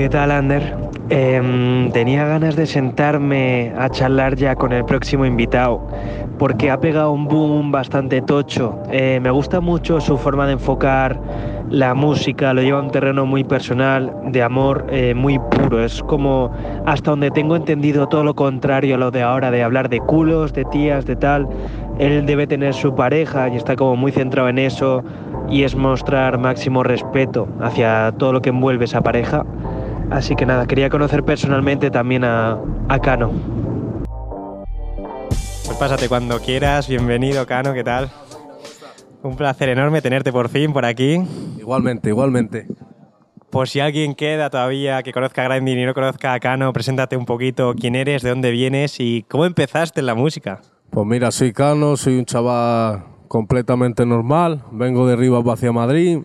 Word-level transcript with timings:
¿Qué 0.00 0.08
tal, 0.08 0.30
Ander? 0.30 0.74
Em, 1.10 1.92
tenía 1.92 2.24
ganas 2.24 2.56
de 2.56 2.64
sentarme 2.64 3.74
a 3.76 3.90
charlar 3.90 4.34
ya 4.34 4.54
con 4.54 4.72
el 4.72 4.86
próximo 4.86 5.26
invitado, 5.26 5.86
porque 6.38 6.70
ha 6.70 6.80
pegado 6.80 7.12
un 7.12 7.28
boom 7.28 7.70
bastante 7.70 8.22
tocho. 8.22 8.78
Eh, 8.90 9.20
me 9.20 9.30
gusta 9.30 9.60
mucho 9.60 10.00
su 10.00 10.16
forma 10.16 10.46
de 10.46 10.54
enfocar 10.54 11.20
la 11.68 11.92
música, 11.92 12.54
lo 12.54 12.62
lleva 12.62 12.78
a 12.78 12.82
un 12.82 12.90
terreno 12.90 13.26
muy 13.26 13.44
personal, 13.44 14.10
de 14.24 14.42
amor 14.42 14.86
eh, 14.88 15.12
muy 15.12 15.38
puro. 15.38 15.84
Es 15.84 16.02
como 16.02 16.50
hasta 16.86 17.10
donde 17.10 17.30
tengo 17.30 17.54
entendido 17.54 18.08
todo 18.08 18.24
lo 18.24 18.34
contrario 18.34 18.94
a 18.94 18.98
lo 18.98 19.10
de 19.10 19.20
ahora, 19.20 19.50
de 19.50 19.62
hablar 19.62 19.90
de 19.90 20.00
culos, 20.00 20.54
de 20.54 20.64
tías, 20.64 21.04
de 21.04 21.16
tal. 21.16 21.46
Él 21.98 22.24
debe 22.24 22.46
tener 22.46 22.72
su 22.72 22.94
pareja 22.94 23.50
y 23.50 23.56
está 23.56 23.76
como 23.76 23.96
muy 23.96 24.12
centrado 24.12 24.48
en 24.48 24.58
eso 24.58 25.04
y 25.50 25.64
es 25.64 25.76
mostrar 25.76 26.38
máximo 26.38 26.84
respeto 26.84 27.48
hacia 27.60 28.14
todo 28.16 28.32
lo 28.32 28.40
que 28.40 28.48
envuelve 28.48 28.86
esa 28.86 29.02
pareja. 29.02 29.44
Así 30.10 30.34
que 30.34 30.44
nada, 30.44 30.66
quería 30.66 30.90
conocer 30.90 31.22
personalmente 31.24 31.90
también 31.90 32.24
a, 32.24 32.58
a 32.88 32.98
Cano. 32.98 33.32
Pues 35.66 35.78
pásate 35.78 36.08
cuando 36.08 36.40
quieras, 36.40 36.88
bienvenido 36.88 37.46
Cano, 37.46 37.72
¿qué 37.72 37.84
tal? 37.84 38.10
Un 39.22 39.36
placer 39.36 39.68
enorme 39.68 40.02
tenerte 40.02 40.32
por 40.32 40.48
fin 40.48 40.72
por 40.72 40.84
aquí. 40.84 41.22
Igualmente, 41.58 42.08
igualmente. 42.08 42.66
Por 43.50 43.68
si 43.68 43.80
alguien 43.80 44.14
queda 44.14 44.50
todavía 44.50 45.02
que 45.02 45.12
conozca 45.12 45.44
a 45.44 45.48
Grinding 45.48 45.78
y 45.78 45.86
no 45.86 45.94
conozca 45.94 46.32
a 46.34 46.40
Cano, 46.40 46.72
preséntate 46.72 47.16
un 47.16 47.24
poquito 47.24 47.74
quién 47.78 47.94
eres, 47.94 48.22
de 48.22 48.30
dónde 48.30 48.50
vienes 48.50 48.98
y 48.98 49.24
cómo 49.28 49.44
empezaste 49.44 50.00
en 50.00 50.06
la 50.06 50.14
música. 50.14 50.60
Pues 50.90 51.06
mira, 51.06 51.30
soy 51.30 51.52
Cano, 51.52 51.96
soy 51.96 52.18
un 52.18 52.24
chaval 52.24 53.04
completamente 53.28 54.04
normal, 54.04 54.64
vengo 54.72 55.06
de 55.06 55.14
Rivas 55.14 55.44
hacia 55.46 55.70
Madrid 55.70 56.22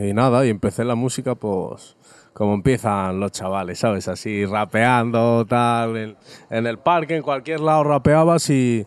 y 0.00 0.12
nada, 0.12 0.46
y 0.46 0.50
empecé 0.50 0.84
la 0.84 0.94
música 0.94 1.34
pues 1.34 1.96
como 2.34 2.54
empiezan 2.54 3.20
los 3.20 3.32
chavales, 3.32 3.78
¿sabes? 3.78 4.08
Así 4.08 4.44
rapeando, 4.44 5.46
tal, 5.46 6.16
en, 6.50 6.66
el 6.66 6.78
parque, 6.78 7.16
en 7.16 7.22
cualquier 7.22 7.60
lado 7.60 7.84
rapeabas 7.84 8.50
y, 8.50 8.84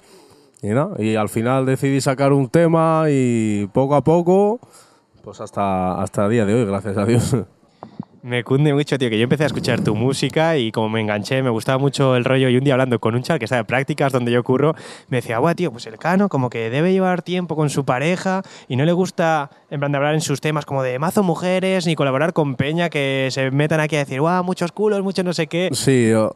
y, 0.62 0.68
¿no? 0.68 0.94
y 1.00 1.16
al 1.16 1.30
final 1.30 1.66
decidí 1.66 2.02
sacar 2.02 2.34
un 2.34 2.50
tema 2.50 3.06
y 3.10 3.68
poco 3.74 3.96
a 3.96 4.04
poco, 4.04 4.60
pues 5.24 5.40
hasta, 5.40 6.00
hasta 6.02 6.26
el 6.26 6.32
día 6.32 6.46
de 6.46 6.54
hoy, 6.54 6.66
gracias 6.66 6.98
a 6.98 7.06
Dios. 7.06 7.36
Me 8.28 8.44
cunde 8.44 8.74
mucho, 8.74 8.98
tío, 8.98 9.10
que 9.10 9.18
yo 9.18 9.24
empecé 9.24 9.44
a 9.44 9.46
escuchar 9.48 9.82
tu 9.82 9.96
música 9.96 10.58
y 10.58 10.70
como 10.74 10.90
me 10.90 11.00
enganché, 11.00 11.42
me 11.42 11.50
gustaba 11.50 11.78
mucho 11.78 12.18
el 12.18 12.26
rollo. 12.26 12.50
Y 12.50 12.58
un 12.58 12.64
día 12.66 12.74
hablando 12.74 13.00
con 13.00 13.16
un 13.16 13.24
chaval 13.24 13.40
que 13.40 13.46
está 13.46 13.56
de 13.56 13.64
prácticas 13.64 14.12
donde 14.12 14.34
yo 14.34 14.44
curro, 14.44 14.76
me 15.08 15.20
decía, 15.20 15.38
guau, 15.38 15.56
tío, 15.56 15.72
pues 15.72 15.88
el 15.88 15.98
Cano 15.98 16.28
como 16.28 16.50
que 16.50 16.70
debe 16.70 16.92
llevar 16.92 17.22
tiempo 17.22 17.56
con 17.56 17.70
su 17.70 17.86
pareja 17.86 18.42
y 18.68 18.76
no 18.76 18.84
le 18.84 18.92
gusta, 18.92 19.50
en 19.70 19.80
plan, 19.80 19.94
de 19.94 19.98
hablar 19.98 20.14
en 20.14 20.20
sus 20.20 20.42
temas 20.42 20.66
como 20.66 20.84
de 20.84 21.00
mazo 21.00 21.24
mujeres 21.24 21.86
ni 21.88 21.96
colaborar 21.96 22.34
con 22.34 22.56
Peña 22.56 22.90
que 22.90 23.30
se 23.32 23.50
metan 23.52 23.80
aquí 23.80 23.96
a 23.96 24.00
decir, 24.00 24.20
guau, 24.20 24.44
muchos 24.44 24.74
culos, 24.74 25.02
muchos 25.04 25.24
no 25.24 25.32
sé 25.32 25.48
qué. 25.48 25.70
Sí, 25.72 26.10
yo, 26.10 26.36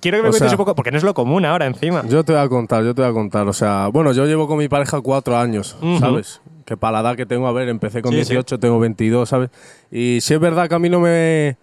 Quiero 0.00 0.18
que 0.18 0.22
me 0.22 0.28
cuentes 0.28 0.40
sea- 0.40 0.50
un 0.50 0.56
poco, 0.58 0.74
porque 0.74 0.90
no 0.90 0.98
es 0.98 1.04
lo 1.04 1.14
común 1.14 1.46
ahora 1.46 1.64
encima. 1.66 2.02
yo 2.06 2.22
te 2.22 2.32
voy 2.32 2.42
a 2.42 2.48
contar, 2.50 2.84
yo 2.84 2.94
te 2.94 3.00
voy 3.00 3.10
a 3.10 3.14
contar. 3.14 3.48
O 3.48 3.52
sea, 3.54 3.88
bueno, 3.88 4.12
yo 4.12 4.26
llevo 4.26 4.46
con 4.46 4.58
mi 4.58 4.68
pareja 4.68 5.00
cuatro 5.00 5.36
años. 5.38 5.76
¿sabes? 5.98 6.42
Que 6.70 6.76
para 6.76 7.02
la 7.02 7.08
edad 7.08 7.16
que 7.16 7.26
tengo, 7.26 7.48
a 7.48 7.52
ver, 7.52 7.68
empecé 7.68 8.00
con 8.00 8.12
Sí, 8.12 8.18
sí. 8.18 8.30
18, 8.30 8.60
tengo 8.60 8.78
22, 8.78 9.28
¿sabes? 9.28 9.50
Y 9.90 10.20
sí 10.20 10.34
es 10.34 10.38
verdad 10.38 10.68
que 10.68 10.76
a 10.76 10.78
mí 10.78 10.88
no 10.88 11.00
me, 11.00 11.56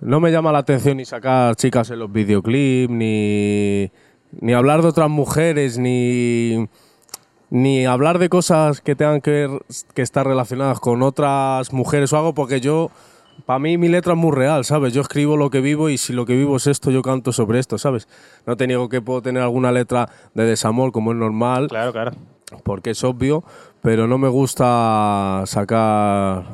no 0.00 0.18
me 0.18 0.32
llama 0.32 0.50
la 0.50 0.60
atención 0.60 0.96
ni 0.96 1.04
sacar 1.04 1.56
chicas 1.56 1.90
en 1.90 1.98
los 1.98 2.10
videoclips, 2.10 2.90
ni, 2.90 3.90
ni 4.40 4.54
hablar 4.54 4.80
de 4.80 4.88
otras 4.88 5.10
mujeres, 5.10 5.76
ni, 5.76 6.68
ni 7.50 7.84
hablar 7.84 8.18
de 8.18 8.30
cosas 8.30 8.80
que 8.80 8.96
tengan 8.96 9.20
que, 9.20 9.30
ver, 9.30 9.50
que 9.92 10.00
estar 10.00 10.26
relacionadas 10.26 10.80
con 10.80 11.02
otras 11.02 11.74
mujeres 11.74 12.14
o 12.14 12.16
algo, 12.16 12.32
porque 12.32 12.62
yo, 12.62 12.90
para 13.44 13.58
mí 13.58 13.76
mi 13.76 13.90
letra 13.90 14.14
es 14.14 14.18
muy 14.18 14.34
real, 14.34 14.64
¿sabes? 14.64 14.94
Yo 14.94 15.02
escribo 15.02 15.36
lo 15.36 15.50
que 15.50 15.60
vivo 15.60 15.90
y 15.90 15.98
si 15.98 16.14
lo 16.14 16.24
que 16.24 16.34
vivo 16.34 16.56
es 16.56 16.66
esto, 16.66 16.90
yo 16.90 17.02
canto 17.02 17.30
sobre 17.30 17.58
esto, 17.58 17.76
¿sabes? 17.76 18.08
No 18.46 18.56
te 18.56 18.66
niego 18.66 18.88
que 18.88 19.02
puedo 19.02 19.20
tener 19.20 19.42
alguna 19.42 19.70
letra 19.70 20.08
de 20.32 20.44
desamor, 20.44 20.92
como 20.92 21.12
es 21.12 21.18
normal, 21.18 21.68
Claro, 21.68 21.92
claro. 21.92 22.12
Porque 22.62 22.90
es 22.90 23.04
obvio, 23.04 23.44
pero 23.82 24.06
no 24.06 24.18
me 24.18 24.28
gusta 24.28 25.42
sacar 25.46 26.44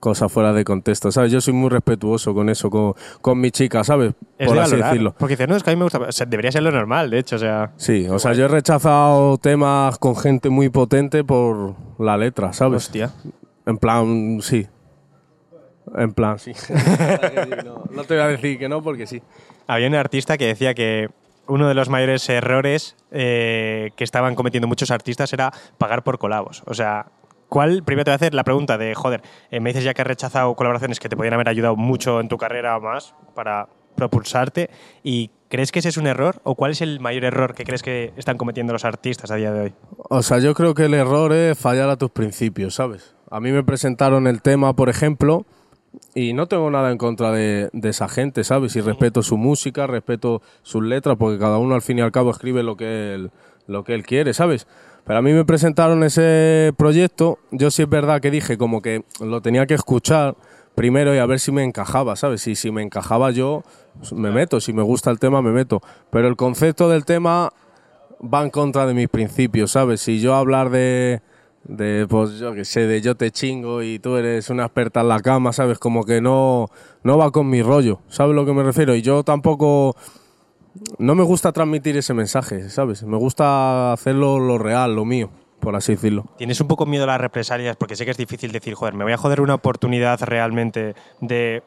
cosas 0.00 0.30
fuera 0.30 0.52
de 0.52 0.64
contexto, 0.64 1.10
¿sabes? 1.10 1.32
Yo 1.32 1.40
soy 1.40 1.54
muy 1.54 1.68
respetuoso 1.70 2.34
con 2.34 2.48
eso, 2.48 2.70
con, 2.70 2.94
con 3.20 3.40
mi 3.40 3.50
chica, 3.50 3.82
¿sabes? 3.84 4.14
Es 4.38 4.46
Por 4.46 4.56
de 4.56 4.62
así 4.62 4.70
valorar, 4.72 4.90
decirlo. 4.92 5.14
Porque 5.18 5.34
dices, 5.34 5.48
no, 5.48 5.56
es 5.56 5.62
que 5.62 5.70
a 5.70 5.72
mí 5.74 5.78
me 5.78 5.84
gusta. 5.84 5.98
O 5.98 6.12
sea, 6.12 6.26
debería 6.26 6.52
ser 6.52 6.62
lo 6.62 6.70
normal, 6.70 7.10
de 7.10 7.18
hecho, 7.18 7.36
o 7.36 7.38
sea. 7.38 7.72
Sí, 7.76 8.06
o 8.08 8.18
sea, 8.18 8.32
yo 8.32 8.44
he 8.44 8.48
rechazado 8.48 9.38
temas 9.38 9.98
con 9.98 10.16
gente 10.16 10.50
muy 10.50 10.68
potente 10.68 11.24
por 11.24 11.74
la 11.98 12.16
letra, 12.16 12.52
¿sabes? 12.52 12.86
Hostia. 12.86 13.12
En 13.66 13.78
plan, 13.78 14.38
sí. 14.40 14.66
En 15.96 16.12
plan, 16.12 16.38
sí. 16.38 16.52
no, 17.64 17.84
no 17.90 18.04
te 18.04 18.14
voy 18.14 18.22
a 18.22 18.28
decir 18.28 18.58
que 18.58 18.68
no 18.68 18.82
porque 18.82 19.06
sí. 19.06 19.22
Había 19.66 19.88
un 19.88 19.94
artista 19.94 20.38
que 20.38 20.46
decía 20.46 20.74
que 20.74 21.08
uno 21.48 21.66
de 21.68 21.74
los 21.74 21.88
mayores 21.88 22.28
errores 22.28 22.96
eh, 23.10 23.90
que 23.96 24.04
estaban 24.04 24.34
cometiendo 24.34 24.68
muchos 24.68 24.90
artistas 24.90 25.32
era 25.32 25.52
pagar 25.78 26.04
por 26.04 26.18
colabos. 26.18 26.62
O 26.66 26.74
sea, 26.74 27.06
¿cuál? 27.48 27.82
Primero 27.82 28.04
te 28.04 28.10
voy 28.10 28.14
a 28.14 28.16
hacer 28.16 28.34
la 28.34 28.44
pregunta 28.44 28.78
de, 28.78 28.94
joder, 28.94 29.22
eh, 29.50 29.60
me 29.60 29.70
dices 29.70 29.84
ya 29.84 29.94
que 29.94 30.02
has 30.02 30.08
rechazado 30.08 30.54
colaboraciones 30.54 31.00
que 31.00 31.08
te 31.08 31.16
podrían 31.16 31.34
haber 31.34 31.48
ayudado 31.48 31.76
mucho 31.76 32.20
en 32.20 32.28
tu 32.28 32.36
carrera 32.36 32.76
o 32.76 32.80
más 32.80 33.14
para 33.34 33.68
propulsarte. 33.96 34.70
¿Y 35.02 35.30
crees 35.48 35.72
que 35.72 35.80
ese 35.80 35.88
es 35.88 35.96
un 35.96 36.06
error? 36.06 36.40
¿O 36.44 36.54
cuál 36.54 36.70
es 36.72 36.80
el 36.80 37.00
mayor 37.00 37.24
error 37.24 37.54
que 37.54 37.64
crees 37.64 37.82
que 37.82 38.12
están 38.16 38.36
cometiendo 38.36 38.72
los 38.72 38.84
artistas 38.84 39.30
a 39.30 39.36
día 39.36 39.52
de 39.52 39.60
hoy? 39.60 39.74
O 40.10 40.22
sea, 40.22 40.38
yo 40.38 40.54
creo 40.54 40.74
que 40.74 40.84
el 40.84 40.94
error 40.94 41.32
es 41.32 41.58
fallar 41.58 41.88
a 41.88 41.96
tus 41.96 42.10
principios, 42.10 42.74
¿sabes? 42.74 43.16
A 43.30 43.40
mí 43.40 43.50
me 43.52 43.64
presentaron 43.64 44.26
el 44.26 44.40
tema, 44.40 44.74
por 44.74 44.88
ejemplo, 44.88 45.44
y 46.14 46.32
no 46.32 46.46
tengo 46.46 46.70
nada 46.70 46.90
en 46.90 46.98
contra 46.98 47.32
de, 47.32 47.70
de 47.72 47.88
esa 47.88 48.08
gente, 48.08 48.44
¿sabes? 48.44 48.76
Y 48.76 48.80
respeto 48.80 49.22
su 49.22 49.36
música, 49.36 49.86
respeto 49.86 50.42
sus 50.62 50.82
letras, 50.82 51.16
porque 51.18 51.38
cada 51.38 51.58
uno 51.58 51.74
al 51.74 51.82
fin 51.82 51.98
y 51.98 52.02
al 52.02 52.12
cabo 52.12 52.30
escribe 52.30 52.62
lo 52.62 52.76
que 52.76 53.14
él, 53.14 53.30
lo 53.66 53.84
que 53.84 53.94
él 53.94 54.04
quiere, 54.04 54.34
¿sabes? 54.34 54.66
Pero 55.04 55.20
a 55.20 55.22
mí 55.22 55.32
me 55.32 55.44
presentaron 55.44 56.04
ese 56.04 56.74
proyecto, 56.76 57.38
yo 57.50 57.70
sí 57.70 57.82
es 57.82 57.88
verdad 57.88 58.20
que 58.20 58.30
dije 58.30 58.58
como 58.58 58.82
que 58.82 59.04
lo 59.20 59.40
tenía 59.40 59.66
que 59.66 59.74
escuchar 59.74 60.36
primero 60.74 61.14
y 61.14 61.18
a 61.18 61.26
ver 61.26 61.40
si 61.40 61.50
me 61.50 61.64
encajaba, 61.64 62.14
¿sabes? 62.14 62.46
Y 62.46 62.54
si 62.54 62.70
me 62.70 62.82
encajaba 62.82 63.30
yo, 63.30 63.64
pues, 63.98 64.12
me 64.12 64.30
meto, 64.30 64.60
si 64.60 64.72
me 64.72 64.82
gusta 64.82 65.10
el 65.10 65.18
tema, 65.18 65.40
me 65.40 65.50
meto. 65.50 65.80
Pero 66.10 66.28
el 66.28 66.36
concepto 66.36 66.88
del 66.88 67.04
tema 67.04 67.52
va 68.22 68.42
en 68.42 68.50
contra 68.50 68.86
de 68.86 68.94
mis 68.94 69.08
principios, 69.08 69.72
¿sabes? 69.72 70.02
Si 70.02 70.20
yo 70.20 70.34
hablar 70.34 70.70
de, 70.70 71.22
de 71.64 72.06
pues 72.08 72.38
yo 72.38 72.54
que 72.54 72.64
sé, 72.64 72.86
de 72.86 73.00
yo 73.00 73.14
te 73.16 73.30
chingo 73.30 73.82
y 73.82 73.98
tú 73.98 74.16
eres 74.16 74.50
una 74.50 74.64
experta 74.64 75.00
en 75.00 75.08
la 75.08 75.20
cama, 75.20 75.52
¿sabes? 75.52 75.78
Como 75.78 76.04
que 76.04 76.20
no, 76.20 76.70
no 77.02 77.18
va 77.18 77.30
con 77.30 77.48
mi 77.48 77.62
rollo, 77.62 78.00
¿sabes 78.08 78.34
lo 78.34 78.46
que 78.46 78.52
me 78.52 78.62
refiero? 78.62 78.94
Y 78.94 79.02
yo 79.02 79.22
tampoco, 79.22 79.96
no 80.98 81.14
me 81.14 81.22
gusta 81.22 81.52
transmitir 81.52 81.96
ese 81.96 82.14
mensaje, 82.14 82.70
¿sabes? 82.70 83.02
Me 83.02 83.16
gusta 83.16 83.92
hacerlo 83.92 84.38
lo 84.38 84.58
real, 84.58 84.94
lo 84.94 85.04
mío, 85.04 85.30
por 85.60 85.76
así 85.76 85.92
decirlo. 85.92 86.26
¿Tienes 86.38 86.60
un 86.60 86.68
poco 86.68 86.86
miedo 86.86 87.04
a 87.04 87.08
las 87.08 87.20
represalias? 87.20 87.76
Porque 87.76 87.96
sé 87.96 88.04
que 88.04 88.12
es 88.12 88.16
difícil 88.16 88.52
decir, 88.52 88.74
joder, 88.74 88.94
me 88.94 89.04
voy 89.04 89.12
a 89.12 89.18
joder 89.18 89.40
una 89.40 89.54
oportunidad 89.54 90.20
realmente 90.22 90.94
de. 91.20 91.62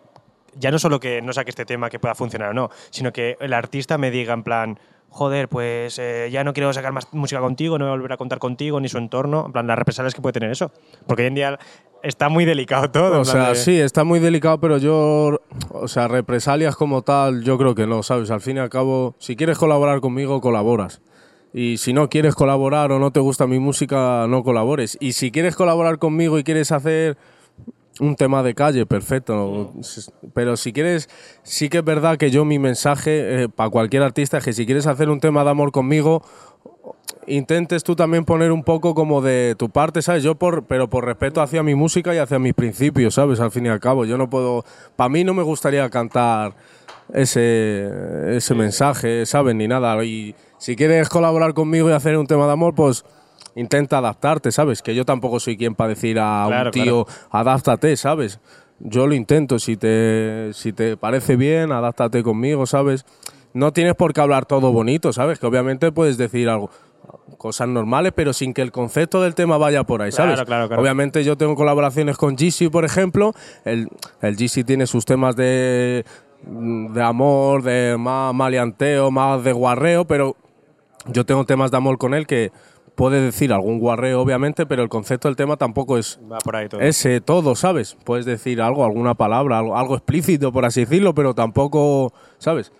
Ya 0.59 0.69
no 0.69 0.79
solo 0.79 0.99
que 0.99 1.21
no 1.21 1.31
saque 1.31 1.49
este 1.49 1.63
tema 1.63 1.89
que 1.89 1.97
pueda 1.97 2.13
funcionar 2.13 2.49
o 2.49 2.53
no, 2.53 2.71
sino 2.89 3.13
que 3.13 3.37
el 3.39 3.53
artista 3.53 3.97
me 3.97 4.11
diga 4.11 4.33
en 4.33 4.43
plan, 4.43 4.79
joder, 5.11 5.47
pues 5.49 5.99
eh, 5.99 6.29
ya 6.31 6.43
no 6.43 6.53
quiero 6.53 6.73
sacar 6.73 6.91
más 6.93 7.07
música 7.13 7.39
contigo, 7.41 7.77
no 7.77 7.85
voy 7.85 7.89
a 7.93 7.95
volver 7.95 8.13
a 8.13 8.17
contar 8.17 8.39
contigo 8.39 8.79
ni 8.79 8.87
su 8.89 8.97
entorno. 8.97 9.43
En 9.45 9.51
plan, 9.51 9.67
las 9.67 9.77
represalias 9.77 10.15
que 10.15 10.21
puede 10.21 10.33
tener 10.33 10.49
eso. 10.51 10.71
Porque 11.05 11.23
hoy 11.23 11.27
en 11.27 11.35
día 11.35 11.59
está 12.01 12.29
muy 12.29 12.45
delicado 12.45 12.89
todo. 12.89 13.19
O 13.21 13.25
sea, 13.25 13.49
de- 13.49 13.55
sí, 13.55 13.79
está 13.79 14.03
muy 14.03 14.19
delicado, 14.19 14.59
pero 14.59 14.77
yo, 14.77 15.39
o 15.69 15.87
sea, 15.87 16.07
represalias 16.07 16.75
como 16.75 17.01
tal, 17.03 17.43
yo 17.43 17.57
creo 17.57 17.75
que 17.75 17.85
no, 17.85 18.01
¿sabes? 18.03 18.31
Al 18.31 18.41
fin 18.41 18.57
y 18.57 18.59
al 18.61 18.69
cabo, 18.69 19.15
si 19.19 19.35
quieres 19.35 19.57
colaborar 19.57 19.99
conmigo, 19.99 20.41
colaboras. 20.41 21.01
Y 21.53 21.77
si 21.77 21.91
no 21.91 22.07
quieres 22.09 22.33
colaborar 22.33 22.93
o 22.93 22.99
no 22.99 23.11
te 23.11 23.19
gusta 23.19 23.45
mi 23.45 23.59
música, 23.59 24.25
no 24.29 24.41
colabores. 24.43 24.97
Y 25.01 25.11
si 25.11 25.31
quieres 25.31 25.57
colaborar 25.57 25.99
conmigo 25.99 26.39
y 26.39 26.45
quieres 26.45 26.71
hacer 26.71 27.17
un 28.01 28.15
tema 28.15 28.41
de 28.41 28.55
calle, 28.55 28.85
perfecto. 28.87 29.73
Pero 30.33 30.57
si 30.57 30.73
quieres, 30.73 31.07
sí 31.43 31.69
que 31.69 31.77
es 31.77 31.83
verdad 31.83 32.17
que 32.17 32.31
yo 32.31 32.45
mi 32.45 32.57
mensaje 32.57 33.43
eh, 33.43 33.49
para 33.49 33.69
cualquier 33.69 34.01
artista 34.01 34.39
es 34.39 34.43
que 34.43 34.53
si 34.53 34.65
quieres 34.65 34.87
hacer 34.87 35.09
un 35.09 35.19
tema 35.19 35.43
de 35.43 35.51
amor 35.51 35.71
conmigo, 35.71 36.23
intentes 37.27 37.83
tú 37.83 37.95
también 37.95 38.25
poner 38.25 38.51
un 38.51 38.63
poco 38.63 38.95
como 38.95 39.21
de 39.21 39.55
tu 39.55 39.69
parte, 39.69 40.01
¿sabes? 40.01 40.23
Yo 40.23 40.33
por, 40.33 40.65
pero 40.65 40.89
por 40.89 41.05
respeto 41.05 41.41
hacia 41.41 41.61
mi 41.61 41.75
música 41.75 42.13
y 42.15 42.17
hacia 42.17 42.39
mis 42.39 42.55
principios, 42.55 43.13
¿sabes? 43.13 43.39
Al 43.39 43.51
fin 43.51 43.67
y 43.67 43.69
al 43.69 43.79
cabo, 43.79 44.03
yo 44.05 44.17
no 44.17 44.31
puedo, 44.31 44.65
para 44.95 45.09
mí 45.09 45.23
no 45.23 45.35
me 45.35 45.43
gustaría 45.43 45.87
cantar 45.91 46.55
ese, 47.13 48.35
ese 48.35 48.55
mensaje, 48.55 49.27
¿sabes? 49.27 49.53
Ni 49.53 49.67
nada. 49.67 50.03
Y 50.03 50.33
si 50.57 50.75
quieres 50.75 51.07
colaborar 51.07 51.53
conmigo 51.53 51.87
y 51.87 51.93
hacer 51.93 52.17
un 52.17 52.25
tema 52.25 52.47
de 52.47 52.53
amor, 52.53 52.73
pues 52.73 53.05
intenta 53.55 53.97
adaptarte, 53.97 54.51
¿sabes? 54.51 54.81
Que 54.81 54.95
yo 54.95 55.05
tampoco 55.05 55.39
soy 55.39 55.57
quien 55.57 55.75
para 55.75 55.89
decir 55.89 56.19
a 56.19 56.45
Claro, 56.47 56.69
un 56.69 56.71
tío, 56.71 57.07
adáptate, 57.29 57.97
¿sabes? 57.97 58.39
Yo 58.79 59.05
lo 59.07 59.13
intento, 59.13 59.59
si 59.59 59.77
te, 59.77 60.51
si 60.53 60.73
te 60.73 60.97
parece 60.97 61.35
bien, 61.35 61.71
adáptate 61.71 62.23
conmigo, 62.23 62.65
¿sabes? 62.65 63.05
No 63.53 63.73
tienes 63.73 63.95
por 63.95 64.13
qué 64.13 64.21
hablar 64.21 64.45
todo 64.45 64.71
bonito, 64.71 65.13
¿sabes? 65.13 65.37
Que 65.37 65.45
obviamente 65.45 65.91
puedes 65.91 66.17
decir 66.17 66.49
algo, 66.49 66.71
cosas 67.37 67.67
normales, 67.67 68.13
pero 68.15 68.33
sin 68.33 68.53
que 68.53 68.61
el 68.61 68.71
concepto 68.71 69.21
del 69.21 69.35
tema 69.35 69.57
vaya 69.57 69.83
por 69.83 70.01
ahí, 70.01 70.11
¿sabes? 70.11 70.35
Claro, 70.35 70.47
claro, 70.47 70.67
claro. 70.67 70.81
Obviamente 70.81 71.23
yo 71.23 71.37
tengo 71.37 71.55
colaboraciones 71.55 72.17
con 72.17 72.35
GC, 72.35 72.71
por 72.71 72.85
ejemplo. 72.85 73.33
El, 73.65 73.89
el 74.21 74.35
GC 74.35 74.63
tiene 74.65 74.87
sus 74.87 75.05
temas 75.05 75.35
de, 75.35 76.05
de 76.43 77.01
amor, 77.03 77.63
de 77.63 77.97
más 77.99 78.33
maleanteo, 78.33 79.11
más 79.11 79.43
de 79.43 79.51
guarreo, 79.53 80.05
pero 80.05 80.35
yo 81.07 81.25
tengo 81.25 81.45
temas 81.45 81.71
de 81.71 81.77
amor 81.77 81.97
con 81.97 82.13
él 82.13 82.27
que 82.27 82.51
puede 82.95 83.21
decir 83.21 83.51
algún 83.53 83.79
guarreo, 83.79 84.21
obviamente, 84.21 84.65
pero 84.65 84.83
el 84.83 84.89
concepto 84.89 85.27
del 85.27 85.35
tema 85.35 85.57
tampoco 85.57 85.97
es 85.97 86.19
Va 86.31 86.37
por 86.39 86.55
ahí 86.55 86.67
todo. 86.69 86.81
ese 86.81 87.21
todo, 87.21 87.55
¿sabes? 87.55 87.97
Puedes 88.03 88.25
decir 88.25 88.61
algo, 88.61 88.85
alguna 88.85 89.15
palabra, 89.15 89.59
algo, 89.59 89.77
algo 89.77 89.95
explícito, 89.95 90.51
por 90.51 90.65
así 90.65 90.81
decirlo, 90.81 91.13
pero 91.15 91.33
tampoco, 91.33 92.13
¿sabes? 92.37 92.71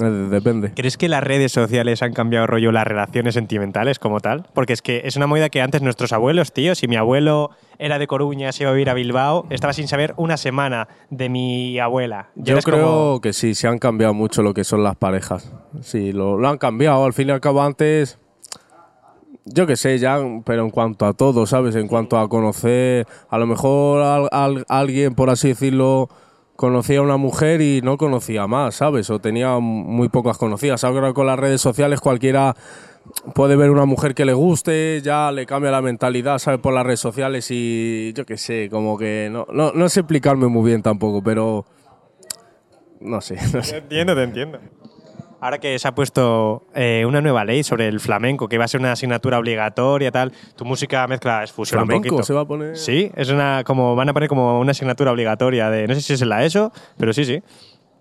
Eh, 0.00 0.04
depende. 0.30 0.72
¿Crees 0.74 0.96
que 0.96 1.08
las 1.08 1.24
redes 1.24 1.50
sociales 1.50 2.00
han 2.02 2.12
cambiado 2.12 2.46
rollo 2.46 2.70
las 2.70 2.86
relaciones 2.86 3.34
sentimentales 3.34 3.98
como 3.98 4.20
tal? 4.20 4.46
Porque 4.54 4.72
es 4.72 4.82
que 4.82 5.02
es 5.04 5.16
una 5.16 5.26
movida 5.26 5.48
que 5.48 5.62
antes 5.62 5.82
nuestros 5.82 6.12
abuelos, 6.12 6.52
tío, 6.52 6.76
si 6.76 6.86
mi 6.86 6.94
abuelo 6.94 7.50
era 7.78 7.98
de 7.98 8.06
Coruña, 8.06 8.52
se 8.52 8.62
iba 8.62 8.70
a 8.70 8.74
vivir 8.74 8.90
a 8.90 8.94
Bilbao, 8.94 9.46
estaba 9.50 9.72
sin 9.72 9.88
saber 9.88 10.14
una 10.16 10.36
semana 10.36 10.86
de 11.10 11.28
mi 11.28 11.78
abuela. 11.80 12.28
Yo 12.36 12.56
creo 12.60 12.86
como- 12.86 13.20
que 13.20 13.32
sí, 13.32 13.54
se 13.56 13.66
han 13.66 13.78
cambiado 13.78 14.14
mucho 14.14 14.42
lo 14.42 14.54
que 14.54 14.62
son 14.62 14.84
las 14.84 14.94
parejas. 14.96 15.52
Sí, 15.80 16.12
lo, 16.12 16.38
lo 16.38 16.48
han 16.48 16.58
cambiado. 16.58 17.04
Al 17.04 17.12
fin 17.12 17.28
y 17.30 17.32
al 17.32 17.40
cabo, 17.40 17.60
antes, 17.62 18.20
yo 19.46 19.66
qué 19.66 19.76
sé, 19.76 19.98
ya, 19.98 20.18
pero 20.44 20.62
en 20.64 20.70
cuanto 20.70 21.06
a 21.06 21.12
todo, 21.12 21.46
¿sabes? 21.46 21.74
En 21.76 21.88
cuanto 21.88 22.18
a 22.18 22.28
conocer, 22.28 23.06
a 23.28 23.38
lo 23.38 23.46
mejor 23.46 24.02
al- 24.02 24.28
al- 24.32 24.64
alguien, 24.68 25.14
por 25.14 25.30
así 25.30 25.48
decirlo, 25.48 26.08
conocía 26.56 27.00
a 27.00 27.02
una 27.02 27.16
mujer 27.16 27.60
y 27.60 27.80
no 27.82 27.96
conocía 27.98 28.46
más, 28.46 28.76
¿sabes? 28.76 29.10
O 29.10 29.18
tenía 29.18 29.58
muy 29.58 30.08
pocas 30.08 30.38
conocidas. 30.38 30.84
Ahora 30.84 31.12
con 31.12 31.26
las 31.26 31.38
redes 31.38 31.60
sociales 31.60 32.00
cualquiera 32.00 32.54
puede 33.34 33.54
ver 33.56 33.70
una 33.70 33.84
mujer 33.84 34.14
que 34.14 34.24
le 34.24 34.32
guste, 34.32 35.00
ya 35.02 35.30
le 35.30 35.44
cambia 35.46 35.70
la 35.70 35.82
mentalidad, 35.82 36.38
¿sabes? 36.38 36.60
Por 36.60 36.72
las 36.72 36.86
redes 36.86 37.00
sociales 37.00 37.46
y 37.50 38.12
yo 38.14 38.24
qué 38.24 38.38
sé, 38.38 38.68
como 38.70 38.96
que 38.96 39.28
no, 39.30 39.46
no, 39.52 39.72
no 39.72 39.88
sé 39.90 40.00
explicarme 40.00 40.46
muy 40.46 40.64
bien 40.70 40.80
tampoco, 40.82 41.22
pero 41.22 41.66
no 43.00 43.20
sé, 43.20 43.34
no 43.52 43.60
Te 43.60 43.62
sé. 43.62 43.76
entiendo, 43.78 44.14
te 44.14 44.22
entiendo. 44.22 44.58
Ahora 45.44 45.58
que 45.58 45.78
se 45.78 45.86
ha 45.86 45.94
puesto 45.94 46.68
eh, 46.74 47.04
una 47.06 47.20
nueva 47.20 47.44
ley 47.44 47.62
sobre 47.62 47.86
el 47.86 48.00
flamenco, 48.00 48.48
que 48.48 48.56
va 48.56 48.64
a 48.64 48.68
ser 48.68 48.80
una 48.80 48.92
asignatura 48.92 49.38
obligatoria, 49.38 50.10
tal, 50.10 50.32
tu 50.56 50.64
música 50.64 51.06
mezcla 51.06 51.44
es 51.44 51.52
fusión 51.52 51.82
un 51.82 51.86
¿Flamenco 51.86 52.08
poquito. 52.08 52.22
se 52.22 52.32
va 52.32 52.40
a 52.40 52.44
poner? 52.46 52.78
Sí, 52.78 53.12
es 53.14 53.28
una 53.28 53.62
como 53.62 53.94
van 53.94 54.08
a 54.08 54.14
poner 54.14 54.30
como 54.30 54.58
una 54.58 54.70
asignatura 54.70 55.12
obligatoria 55.12 55.68
de 55.68 55.86
no 55.86 55.94
sé 55.94 56.00
si 56.00 56.14
es 56.14 56.22
en 56.22 56.30
la 56.30 56.42
ESO, 56.46 56.72
pero 56.96 57.12
sí, 57.12 57.26
sí. 57.26 57.42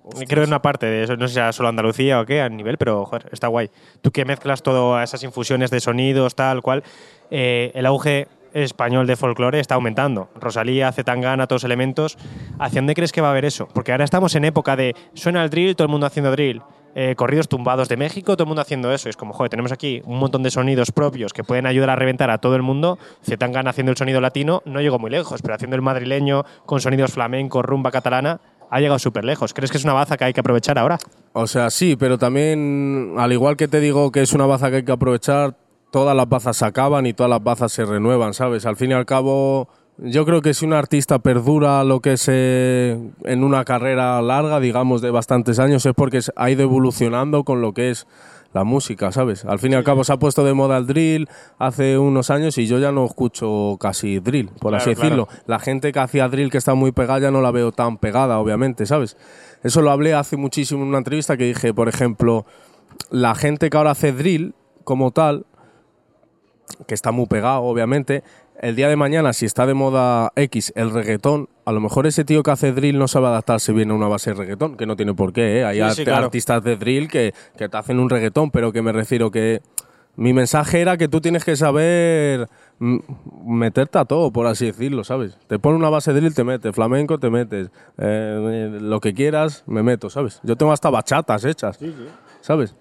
Creo 0.09 0.25
que 0.25 0.41
es 0.43 0.47
una 0.47 0.61
parte 0.61 0.85
de 0.85 1.03
eso, 1.03 1.17
no 1.17 1.27
sé 1.27 1.33
si 1.33 1.33
sea 1.33 1.51
solo 1.51 1.67
Andalucía 1.67 2.21
o 2.21 2.25
qué, 2.25 2.39
a 2.39 2.47
nivel, 2.47 2.77
pero 2.77 3.03
joder, 3.03 3.27
está 3.33 3.47
guay. 3.47 3.69
Tú 4.01 4.11
que 4.11 4.23
mezclas 4.23 4.63
todas 4.63 5.09
esas 5.09 5.21
infusiones 5.25 5.69
de 5.69 5.81
sonidos, 5.81 6.35
tal 6.35 6.61
cual, 6.61 6.81
eh, 7.29 7.73
el 7.75 7.85
auge 7.85 8.29
español 8.53 9.05
de 9.05 9.17
folclore 9.17 9.59
está 9.59 9.75
aumentando. 9.75 10.29
Rosalía, 10.39 10.93
Zetangana, 10.93 11.45
todos 11.47 11.65
elementos. 11.65 12.17
¿Hacia 12.57 12.79
dónde 12.79 12.93
crees 12.93 13.11
que 13.11 13.19
va 13.19 13.27
a 13.27 13.31
haber 13.31 13.43
eso? 13.43 13.67
Porque 13.73 13.91
ahora 13.91 14.05
estamos 14.05 14.33
en 14.35 14.45
época 14.45 14.77
de 14.77 14.95
suena 15.13 15.43
el 15.43 15.49
drill, 15.49 15.75
todo 15.75 15.87
el 15.87 15.91
mundo 15.91 16.07
haciendo 16.07 16.31
drill. 16.31 16.61
Eh, 16.95 17.15
corridos 17.15 17.47
tumbados 17.47 17.89
de 17.89 17.97
México, 17.97 18.35
todo 18.35 18.43
el 18.43 18.47
mundo 18.47 18.61
haciendo 18.61 18.91
eso. 18.91 19.09
Es 19.09 19.17
como, 19.17 19.33
joder, 19.33 19.49
tenemos 19.49 19.71
aquí 19.71 20.01
un 20.05 20.19
montón 20.19 20.43
de 20.43 20.51
sonidos 20.51 20.91
propios 20.91 21.33
que 21.33 21.43
pueden 21.43 21.65
ayudar 21.65 21.89
a 21.89 21.95
reventar 21.95 22.29
a 22.29 22.37
todo 22.37 22.55
el 22.55 22.61
mundo. 22.61 22.99
Zetangana 23.23 23.71
haciendo 23.71 23.91
el 23.91 23.97
sonido 23.97 24.21
latino 24.21 24.61
no 24.65 24.79
llegó 24.79 24.99
muy 24.99 25.09
lejos, 25.09 25.41
pero 25.41 25.55
haciendo 25.55 25.75
el 25.75 25.81
madrileño 25.81 26.43
con 26.65 26.81
sonidos 26.81 27.11
flamencos, 27.13 27.65
rumba 27.65 27.89
catalana, 27.91 28.39
ha 28.69 28.79
llegado 28.79 28.99
súper 28.99 29.25
lejos. 29.25 29.53
¿Crees 29.53 29.71
que 29.71 29.77
es 29.77 29.83
una 29.83 29.93
baza 29.93 30.17
que 30.17 30.25
hay 30.25 30.33
que 30.33 30.39
aprovechar 30.39 30.77
ahora? 30.77 30.97
O 31.33 31.47
sea, 31.47 31.69
sí, 31.71 31.95
pero 31.95 32.17
también, 32.17 33.15
al 33.17 33.31
igual 33.31 33.57
que 33.57 33.67
te 33.67 33.79
digo 33.79 34.11
que 34.11 34.21
es 34.21 34.33
una 34.33 34.45
baza 34.45 34.69
que 34.69 34.77
hay 34.77 34.83
que 34.83 34.91
aprovechar, 34.91 35.57
todas 35.91 36.15
las 36.15 36.27
bazas 36.27 36.57
se 36.57 36.65
acaban 36.65 37.05
y 37.05 37.13
todas 37.13 37.29
las 37.29 37.43
bazas 37.43 37.71
se 37.71 37.85
renuevan, 37.85 38.33
¿sabes? 38.33 38.65
Al 38.65 38.75
fin 38.75 38.91
y 38.91 38.93
al 38.93 39.05
cabo, 39.05 39.69
yo 39.97 40.25
creo 40.25 40.41
que 40.41 40.53
si 40.53 40.65
un 40.65 40.73
artista 40.73 41.19
perdura 41.19 41.83
lo 41.83 41.99
que 41.99 42.13
es 42.13 42.25
eh, 42.27 42.97
en 43.23 43.43
una 43.43 43.63
carrera 43.63 44.21
larga, 44.21 44.59
digamos, 44.59 45.01
de 45.01 45.11
bastantes 45.11 45.59
años, 45.59 45.85
es 45.85 45.93
porque 45.93 46.19
ha 46.35 46.49
ido 46.49 46.63
evolucionando 46.63 47.43
con 47.43 47.61
lo 47.61 47.73
que 47.73 47.91
es 47.91 48.07
la 48.53 48.63
música, 48.63 49.11
¿sabes? 49.11 49.45
Al 49.45 49.59
fin 49.59 49.71
y 49.71 49.75
al 49.75 49.83
cabo 49.83 50.03
se 50.03 50.13
ha 50.13 50.17
puesto 50.17 50.43
de 50.43 50.53
moda 50.53 50.77
el 50.77 50.85
drill 50.85 51.27
hace 51.57 51.97
unos 51.97 52.29
años 52.29 52.57
y 52.57 52.67
yo 52.67 52.79
ya 52.79 52.91
no 52.91 53.05
escucho 53.05 53.77
casi 53.79 54.19
drill, 54.19 54.47
por 54.47 54.71
Claro, 54.71 54.77
así 54.77 54.95
claro. 54.95 55.01
decirlo. 55.01 55.27
La 55.47 55.59
gente 55.59 55.91
que 55.91 55.99
hacía 55.99 56.27
drill 56.27 56.51
que 56.51 56.59
está 56.59 56.75
muy 56.75 56.91
pegada 56.91 57.19
ya 57.19 57.31
no 57.31 57.41
la 57.41 57.51
veo 57.51 57.71
tan 57.71 57.97
pegada, 57.97 58.39
obviamente, 58.39 58.85
¿sabes? 58.85 59.17
Eso 59.63 59.81
lo 59.81 59.91
hablé 59.91 60.13
hace 60.13 60.37
muchísimo 60.37 60.83
en 60.83 60.89
una 60.89 60.99
entrevista 60.99 61.35
que 61.35 61.45
dije, 61.45 61.73
por 61.73 61.89
ejemplo, 61.89 62.45
la 63.09 63.33
gente 63.33 63.69
que 63.69 63.77
ahora 63.77 63.91
hace 63.91 64.11
drill 64.11 64.53
como 64.83 65.11
tal, 65.11 65.45
que 66.87 66.93
está 66.93 67.11
muy 67.11 67.25
pegado, 67.25 67.63
obviamente, 67.63 68.23
el 68.63 68.75
día 68.77 68.87
de 68.87 68.95
mañana, 68.95 69.33
si 69.33 69.45
está 69.45 69.65
de 69.65 69.73
moda 69.73 70.31
X 70.35 70.71
el 70.75 70.91
reggaetón, 70.91 71.49
a 71.65 71.71
lo 71.73 71.81
mejor 71.81 72.07
ese 72.07 72.23
tío 72.23 72.43
que 72.43 72.51
hace 72.51 72.71
drill 72.71 72.97
no 72.97 73.07
sabe 73.09 73.27
adaptarse 73.27 73.73
bien 73.73 73.91
a 73.91 73.93
una 73.93 74.07
base 74.07 74.29
de 74.31 74.37
reggaetón, 74.37 74.77
que 74.77 74.85
no 74.85 74.95
tiene 74.95 75.13
por 75.13 75.33
qué, 75.33 75.59
¿eh? 75.59 75.65
Hay 75.65 75.81
Sí, 75.89 75.95
sí, 75.97 76.03
claro. 76.05 76.25
artistas 76.25 76.63
de 76.63 76.77
drill 76.77 77.09
que, 77.09 77.33
que 77.57 77.67
te 77.67 77.77
hacen 77.77 77.99
un 77.99 78.09
reggaetón, 78.09 78.51
pero 78.51 78.71
que 78.71 78.81
me 78.81 78.93
refiero 78.93 79.31
que 79.31 79.61
mi 80.15 80.31
mensaje 80.31 80.79
era 80.79 80.95
que 80.95 81.07
tú 81.07 81.19
tienes 81.21 81.43
que 81.43 81.55
saber 81.57 82.47
meterte 83.45 83.97
a 83.97 84.05
todo, 84.05 84.31
por 84.31 84.47
así 84.47 84.67
decirlo, 84.67 85.03
¿sabes? 85.03 85.37
Te 85.47 85.59
pone 85.59 85.75
una 85.75 85.89
base 85.89 86.13
de 86.13 86.21
drill, 86.21 86.33
te 86.33 86.43
metes, 86.43 86.73
flamenco, 86.73 87.19
te 87.19 87.29
metes, 87.29 87.69
eh, 87.97 88.77
lo 88.81 88.99
que 89.01 89.13
quieras, 89.13 89.63
me 89.67 89.83
meto, 89.83 90.09
¿sabes? 90.09 90.39
Yo 90.43 90.55
tengo 90.55 90.71
hasta 90.71 90.89
bachatas 90.89 91.43
hechas, 91.45 91.79
¿sabes? 92.41 92.75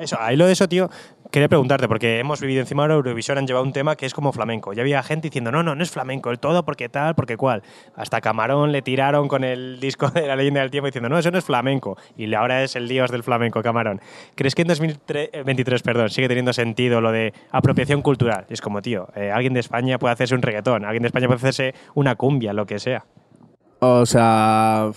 Eso, 0.00 0.16
ahí 0.18 0.36
lo 0.36 0.46
de 0.46 0.52
eso, 0.52 0.66
tío, 0.68 0.88
quería 1.30 1.48
preguntarte, 1.48 1.88
porque 1.88 2.18
hemos 2.18 2.40
vivido 2.40 2.60
encima 2.60 2.86
de 2.86 2.94
Eurovisión, 2.94 3.38
han 3.38 3.46
llevado 3.46 3.64
un 3.64 3.72
tema 3.72 3.96
que 3.96 4.06
es 4.06 4.14
como 4.14 4.32
flamenco. 4.32 4.72
Ya 4.72 4.82
había 4.82 5.02
gente 5.02 5.28
diciendo, 5.28 5.50
no, 5.50 5.62
no, 5.62 5.74
no 5.74 5.82
es 5.82 5.90
flamenco, 5.90 6.30
el 6.30 6.38
todo, 6.38 6.64
porque 6.64 6.88
tal, 6.88 7.14
porque 7.14 7.36
cual. 7.36 7.62
Hasta 7.94 8.20
Camarón 8.20 8.72
le 8.72 8.82
tiraron 8.82 9.28
con 9.28 9.44
el 9.44 9.80
disco 9.80 10.10
de 10.10 10.26
la 10.26 10.36
leyenda 10.36 10.60
del 10.60 10.70
tiempo 10.70 10.86
diciendo, 10.86 11.08
no, 11.08 11.18
eso 11.18 11.30
no 11.30 11.38
es 11.38 11.44
flamenco. 11.44 11.96
Y 12.16 12.32
ahora 12.34 12.62
es 12.62 12.76
el 12.76 12.88
dios 12.88 13.10
del 13.10 13.22
flamenco, 13.22 13.62
Camarón. 13.62 14.00
¿Crees 14.34 14.54
que 14.54 14.62
en 14.62 14.68
2023 14.68 15.82
perdón, 15.82 16.10
sigue 16.10 16.28
teniendo 16.28 16.52
sentido 16.52 17.00
lo 17.00 17.12
de 17.12 17.32
apropiación 17.50 18.02
cultural? 18.02 18.46
Y 18.48 18.54
es 18.54 18.60
como, 18.60 18.82
tío, 18.82 19.08
eh, 19.14 19.30
alguien 19.30 19.54
de 19.54 19.60
España 19.60 19.98
puede 19.98 20.12
hacerse 20.12 20.34
un 20.34 20.42
reggaetón, 20.42 20.84
alguien 20.84 21.02
de 21.02 21.08
España 21.08 21.26
puede 21.26 21.38
hacerse 21.38 21.74
una 21.94 22.16
cumbia, 22.16 22.52
lo 22.52 22.66
que 22.66 22.78
sea. 22.78 23.04
O 23.80 24.06
sea, 24.06 24.90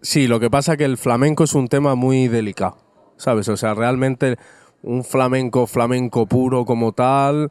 sí, 0.00 0.26
lo 0.26 0.40
que 0.40 0.50
pasa 0.50 0.72
es 0.72 0.78
que 0.78 0.84
el 0.84 0.96
flamenco 0.96 1.44
es 1.44 1.54
un 1.54 1.68
tema 1.68 1.94
muy 1.94 2.28
delicado, 2.28 2.78
¿sabes? 3.16 3.48
O 3.48 3.56
sea, 3.56 3.74
realmente 3.74 4.36
un 4.82 5.04
flamenco, 5.04 5.66
flamenco 5.66 6.26
puro 6.26 6.64
como 6.64 6.92
tal, 6.92 7.50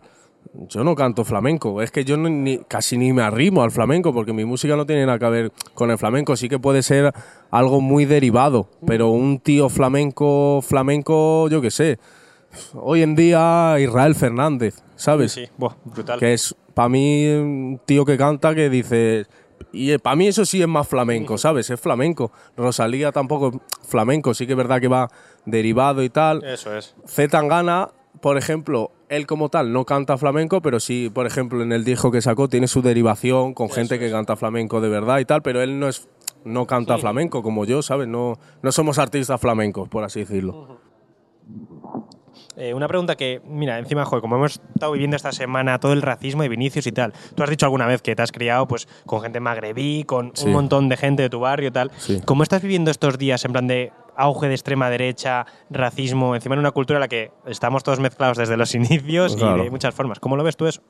yo 0.68 0.84
no 0.84 0.96
canto 0.96 1.24
flamenco. 1.24 1.82
Es 1.82 1.92
que 1.92 2.04
yo 2.04 2.18
no- 2.18 2.30
ni, 2.30 2.58
casi 2.60 2.98
ni 2.98 3.14
me 3.14 3.22
arrimo 3.22 3.62
al 3.62 3.72
flamenco 3.72 4.14
porque 4.14 4.34
mi 4.34 4.46
música 4.46 4.76
no 4.76 4.86
tiene 4.86 5.06
nada 5.06 5.20
que 5.20 5.30
ver 5.30 5.52
con 5.76 5.92
el 5.92 5.98
flamenco. 5.98 6.36
Sí 6.36 6.50
que 6.50 6.58
puede 6.60 6.82
ser 6.82 7.14
algo 7.52 7.82
muy 7.82 8.06
derivado, 8.06 8.68
pero 8.86 9.10
un 9.10 9.40
tío 9.40 9.70
flamenco, 9.70 10.62
flamenco, 10.64 11.48
yo 11.50 11.62
qué 11.62 11.70
sé. 11.72 12.00
Hoy 12.74 13.04
en 13.04 13.16
día 13.16 13.76
Israel 13.80 14.16
Fernández, 14.16 14.82
¿sabes? 14.96 15.34
Sí, 15.34 15.46
buah, 15.58 15.76
brutal. 15.86 16.20
que 16.20 16.34
es 16.34 16.56
para 16.74 16.90
mí 16.90 17.28
un 17.28 17.80
tío 17.86 18.06
que 18.06 18.18
canta 18.18 18.56
que 18.56 18.70
dice 18.72 19.28
y 19.72 19.96
para 20.00 20.16
mí 20.16 20.28
eso 20.28 20.46
sí 20.46 20.60
es 20.62 20.68
más 20.68 20.88
flamenco, 20.88 21.38
¿sabes? 21.38 21.70
Es 21.70 21.80
flamenco. 21.80 22.32
Rosalía 22.58 23.12
tampoco 23.12 23.50
es 23.82 23.88
flamenco, 23.88 24.34
sí 24.34 24.48
que 24.48 24.54
es 24.54 24.58
verdad 24.58 24.82
que 24.82 24.88
va 24.88 25.10
derivado 25.46 26.04
y 26.04 26.10
tal. 26.10 26.44
Eso 26.44 26.76
es. 26.76 26.96
Z 27.06 27.30
Tangana, 27.30 27.90
por 28.22 28.38
ejemplo, 28.38 28.92
él 29.10 29.26
como 29.28 29.50
tal 29.50 29.72
no 29.74 29.86
canta 29.86 30.18
flamenco, 30.18 30.62
pero 30.62 30.80
sí, 30.80 31.10
por 31.14 31.26
ejemplo, 31.26 31.64
en 31.64 31.72
el 31.72 31.84
disco 31.84 32.12
que 32.12 32.22
sacó 32.22 32.48
tiene 32.48 32.68
su 32.68 32.82
derivación 32.82 33.54
con 33.54 33.70
gente 33.70 33.98
que 34.00 34.12
canta 34.12 34.36
flamenco 34.36 34.82
de 34.82 34.90
verdad 34.90 35.20
y 35.20 35.26
tal, 35.26 35.42
pero 35.42 35.62
él 35.62 35.80
no 35.80 35.88
es 35.90 36.08
no 36.46 36.66
canta 36.68 36.98
flamenco 36.98 37.44
como 37.44 37.66
yo, 37.66 37.82
¿sabes? 37.82 38.08
No, 38.08 38.40
no 38.62 38.72
somos 38.72 38.98
artistas 38.98 39.42
flamencos, 39.42 39.90
por 39.90 40.06
así 40.06 40.22
decirlo. 40.22 40.80
Eh, 42.56 42.74
una 42.74 42.88
pregunta 42.88 43.16
que, 43.16 43.42
mira, 43.46 43.78
encima, 43.80 44.06
joder, 44.06 44.22
como 44.22 44.36
hemos 44.36 44.54
estado 44.74 44.92
viviendo 44.92 45.16
esta 45.16 45.32
semana 45.32 45.80
todo 45.80 45.94
el 45.94 46.02
racismo 46.02 46.42
de 46.44 46.50
Vinicius 46.50 46.88
y 46.88 46.92
tal, 46.92 47.14
tú 47.36 47.44
has 47.44 47.50
dicho 47.50 47.66
alguna 47.66 47.86
vez 47.88 48.02
que 48.02 48.16
te 48.16 48.22
has 48.22 48.32
criado 48.32 48.68
pues, 48.68 48.88
con 49.06 49.22
gente 49.22 49.40
magrebí, 49.40 50.04
con 50.04 50.32
Sí. 50.34 50.46
un 50.46 50.54
montón 50.54 50.90
de 50.90 50.98
gente 50.98 51.24
de 51.24 51.30
tu 51.30 51.40
barrio 51.40 51.70
y 51.70 51.72
tal. 51.72 51.92
Sí. 51.98 52.22
¿Cómo 52.26 52.44
estás 52.44 52.62
viviendo 52.62 52.92
estos 52.92 53.18
días 53.18 53.44
en 53.46 53.52
plan 53.54 53.68
de 53.68 53.92
auge 54.20 54.48
de 54.48 54.54
extrema 54.56 54.90
derecha, 54.90 55.46
racismo, 55.70 56.36
encima 56.36 56.56
en 56.56 56.60
una 56.60 56.72
cultura 56.72 56.98
en 56.98 57.02
la 57.02 57.08
que 57.08 57.32
estamos 57.48 57.84
todos 57.84 58.00
mezclados 58.00 58.38
desde 58.38 58.58
los 58.58 58.74
inicios 58.76 59.36
y 59.40 59.44
de 59.64 59.70
muchas 59.70 59.94
formas? 59.96 60.20
¿Cómo 60.20 60.36
lo 60.38 60.44
ves 60.44 60.58
tú 60.58 60.68
eso? 60.68 60.82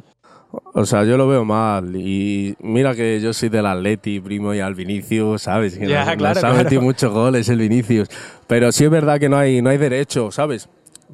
O 0.73 0.83
sea, 0.85 1.03
yo 1.03 1.15
lo 1.15 1.27
veo 1.27 1.45
mal. 1.45 1.95
Y 1.95 2.55
mira 2.59 2.95
que 2.95 3.19
yo 3.21 3.33
soy 3.33 3.49
del 3.49 3.67
Atleti, 3.67 4.19
primo, 4.19 4.53
y 4.55 4.59
al 4.59 4.73
Vinicius, 4.73 5.43
¿sabes? 5.43 5.77
Que 5.77 5.87
Ya, 5.87 6.03
nos- 6.05 6.15
claro, 6.15 6.41
nos 6.41 6.43
ha 6.43 6.53
metido 6.63 6.81
muchos 6.81 7.13
goles 7.13 7.47
el 7.49 7.59
Vinicius. 7.59 8.09
Pero 8.47 8.71
sí 8.71 8.85
es 8.85 8.89
verdad 8.89 9.19
que 9.19 9.29
no 9.29 9.37
hay, 9.37 9.61
no 9.61 9.69
hay 9.69 9.77
derecho, 9.77 10.31
¿sabes? 10.31 10.67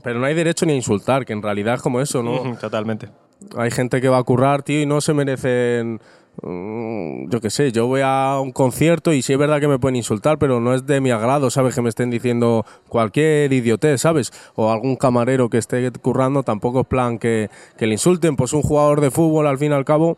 Pero 0.04 0.20
no 0.20 0.26
hay 0.26 0.34
derecho 0.36 0.66
ni 0.66 0.72
a 0.74 0.76
insultar, 0.78 1.26
que 1.26 1.34
en 1.34 1.42
realidad 1.42 1.76
es 1.76 1.82
como 1.82 2.00
eso, 2.00 2.24
¿no? 2.24 2.56
Totalmente. 2.62 3.10
Hay 3.58 3.72
gente 3.72 4.00
que 4.00 4.08
va 4.08 4.20
a 4.20 4.24
currar, 4.24 4.64
tío, 4.64 4.82
y 4.82 4.86
no 4.86 5.02
se 5.02 5.14
merecen 5.14 6.00
yo 6.42 7.42
qué 7.42 7.50
sé, 7.50 7.72
yo 7.72 7.88
voy 7.88 8.02
a 8.04 8.40
un 8.42 8.52
concierto 8.52 9.14
y 9.14 9.22
sí 9.22 9.34
es 9.34 9.40
verdad 9.40 9.60
que 9.60 9.68
me 9.68 9.80
pueden 9.80 9.96
insultar, 9.96 10.38
pero 10.38 10.60
no 10.60 10.74
es 10.74 10.86
de 10.86 11.02
mi 11.02 11.12
agrado, 11.12 11.50
¿sabes? 11.50 11.76
Que 11.76 11.82
me 11.82 11.90
estén 11.90 12.10
diciendo 12.10 12.66
cualquier 12.90 13.52
idiotez, 13.54 14.02
¿sabes? 14.02 14.32
O 14.56 14.72
algún 14.72 14.96
camarero 14.96 15.50
que 15.50 15.58
esté 15.58 15.92
currando, 15.92 16.44
tampoco 16.44 16.82
es 16.82 16.88
plan 16.88 17.18
que, 17.20 17.50
que 17.78 17.88
le 17.88 17.94
insulten. 17.94 18.36
Pues 18.36 18.54
un 18.54 18.62
jugador 18.62 19.02
de 19.02 19.12
fútbol, 19.12 19.48
al 19.48 19.58
fin 19.58 19.72
y 19.72 19.76
al 19.76 19.86
cabo, 19.86 20.18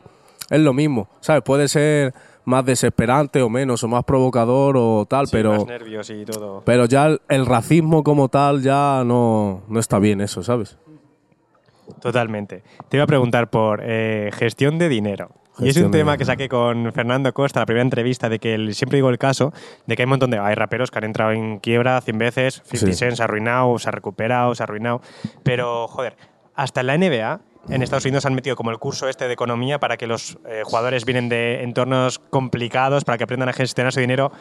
es 0.50 0.59
lo 0.59 0.74
mismo, 0.74 1.09
¿sabes? 1.19 1.43
Puede 1.43 1.67
ser 1.67 2.13
más 2.45 2.65
desesperante 2.65 3.41
o 3.41 3.50
menos, 3.50 3.83
o 3.83 3.89
más 3.89 4.05
provocador 4.05 4.77
o 4.77 5.05
tal, 5.05 5.27
Sí, 5.27 5.31
pero... 5.33 5.51
más 5.51 5.65
nervios 5.65 6.09
y 6.09 6.24
todo. 6.24 6.62
Pero 6.65 6.86
ya 6.86 7.07
el, 7.07 7.21
el 7.27 7.45
racismo 7.45 8.03
como 8.03 8.29
tal 8.29 8.62
ya 8.62 9.03
no, 9.05 9.63
no 9.67 9.79
está 9.79 10.00
bien 10.00 10.21
eso, 10.21 10.43
¿sabes? 10.43 10.77
Totalmente. 12.01 12.63
Te 12.89 12.98
iba 12.98 13.03
a 13.03 13.08
preguntar 13.08 13.50
por 13.50 13.82
eh, 13.84 14.29
gestión 14.34 14.77
de 14.77 14.89
dinero. 14.89 15.29
y 15.60 15.70
es 15.70 15.77
un 15.77 15.89
tema 15.91 16.17
que 16.17 16.25
saqué 16.25 16.48
con 16.50 16.91
Fernando 16.94 17.34
Costa, 17.34 17.60
la 17.62 17.65
primera 17.65 17.82
entrevista, 17.84 18.29
de 18.29 18.38
que 18.39 18.53
él, 18.53 18.75
siempre 18.75 18.98
digo 18.98 19.10
el 19.10 19.17
caso, 19.17 19.53
de 19.88 19.96
que 19.96 20.03
hay 20.03 20.06
un 20.06 20.12
montón 20.12 20.29
de... 20.29 20.38
Hay 20.38 20.53
raperos 20.56 20.91
que 20.91 21.00
han 21.00 21.06
entrado 21.06 21.32
en 21.32 21.60
quiebra 21.60 22.00
100 22.01 22.17
veces, 22.17 22.62
50 22.65 22.77
Sí. 22.77 22.94
Cent 22.94 23.15
se 23.15 23.24
ha 23.24 23.25
arruinado, 23.25 23.77
se 23.79 23.89
ha 23.89 23.91
recuperado, 23.91 24.53
se 24.53 24.62
ha 24.62 24.65
arruinado. 24.65 25.01
Pero, 25.44 25.88
joder, 25.88 26.15
hasta 26.53 26.82
en 26.82 26.88
la 26.88 26.98
NBA, 26.98 27.41
en 27.70 27.82
Estados 27.82 28.06
Unidos 28.06 28.25
han 28.25 28.36
metido 28.36 28.56
como 28.56 28.70
el 28.72 28.77
curso 28.77 29.10
este 29.10 29.27
de 29.27 29.34
economía 29.34 29.79
para 29.79 29.98
que 29.98 30.06
los 30.08 30.38
eh, 30.48 30.62
jugadores 30.63 31.06
vienen 31.06 31.27
de 31.27 31.63
entornos 31.63 32.20
complicados, 32.20 33.03
para 33.03 33.17
que 33.17 33.24
aprendan 33.24 33.50
a 33.50 33.53
gestionar 33.53 33.91
su 33.91 34.00
dinero. 34.00 34.32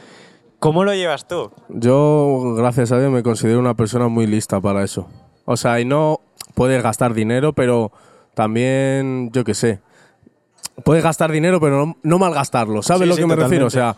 ¿Cómo 0.59 0.85
lo 0.85 0.95
llevas 0.95 1.27
tú? 1.27 1.51
Yo, 1.69 2.55
gracias 2.57 2.93
a 2.93 2.99
Dios, 2.99 3.11
me 3.11 3.23
considero 3.23 3.59
una 3.59 3.75
persona 3.75 4.09
muy 4.09 4.27
lista 4.27 4.61
para 4.61 4.85
eso. 4.85 5.09
O 5.45 5.57
sea, 5.57 5.81
y 5.81 5.85
no 5.85 6.21
puedes 6.57 6.83
gastar 6.83 7.15
dinero, 7.15 7.53
pero 7.53 7.93
también, 8.35 9.31
yo 9.33 9.45
qué 9.45 9.55
sé, 9.55 9.79
puedes 10.85 11.05
gastar 11.05 11.31
dinero, 11.31 11.61
pero 11.61 11.87
no, 11.87 11.97
no 12.03 12.19
malgastarlo. 12.19 12.83
¿Sabes 12.83 13.03
Sí, 13.03 13.09
lo 13.09 13.15
sí, 13.15 13.21
que 13.21 13.27
me 13.27 13.37
refiero? 13.37 13.67
O 13.67 13.71
sea, 13.71 13.95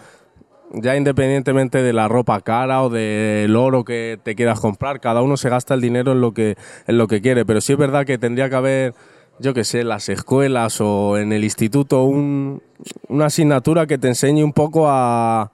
ya 0.73 0.97
independientemente 0.97 1.83
de 1.83 1.93
la 1.93 2.09
ropa 2.09 2.41
cara 2.43 2.83
o 2.83 2.91
del 2.91 3.57
oro 3.57 3.85
que 3.85 4.19
te 4.23 4.35
quieras 4.35 4.61
comprar, 4.61 5.01
cada 5.01 5.23
uno 5.23 5.37
se 5.37 5.49
gasta 5.49 5.73
el 5.75 5.81
dinero 5.81 6.13
en 6.13 6.21
lo 6.21 6.33
que, 6.35 6.57
en 6.87 6.99
lo 6.99 7.07
que 7.07 7.23
quiere. 7.23 7.47
Pero 7.47 7.61
sí 7.61 7.73
es 7.73 7.79
verdad 7.79 8.05
que 8.05 8.19
tendría 8.19 8.51
que 8.51 8.57
haber, 8.57 8.95
yo 9.39 9.55
qué 9.55 9.65
sé, 9.65 9.81
en 9.81 9.89
las 9.89 10.09
escuelas 10.09 10.81
o 10.81 11.17
en 11.17 11.33
el 11.33 11.45
instituto 11.45 12.03
un- 12.03 12.61
una 13.09 13.27
asignatura 13.27 13.87
que 13.87 13.99
te 13.99 14.09
enseñe 14.09 14.43
un 14.45 14.53
poco 14.53 14.89
a, 14.91 15.53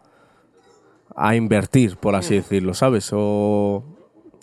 a 1.15 1.37
invertir, 1.37 1.97
por 1.99 2.15
así 2.17 2.35
decirlo, 2.37 2.75
¿sabes? 2.75 3.11
O 3.13 3.85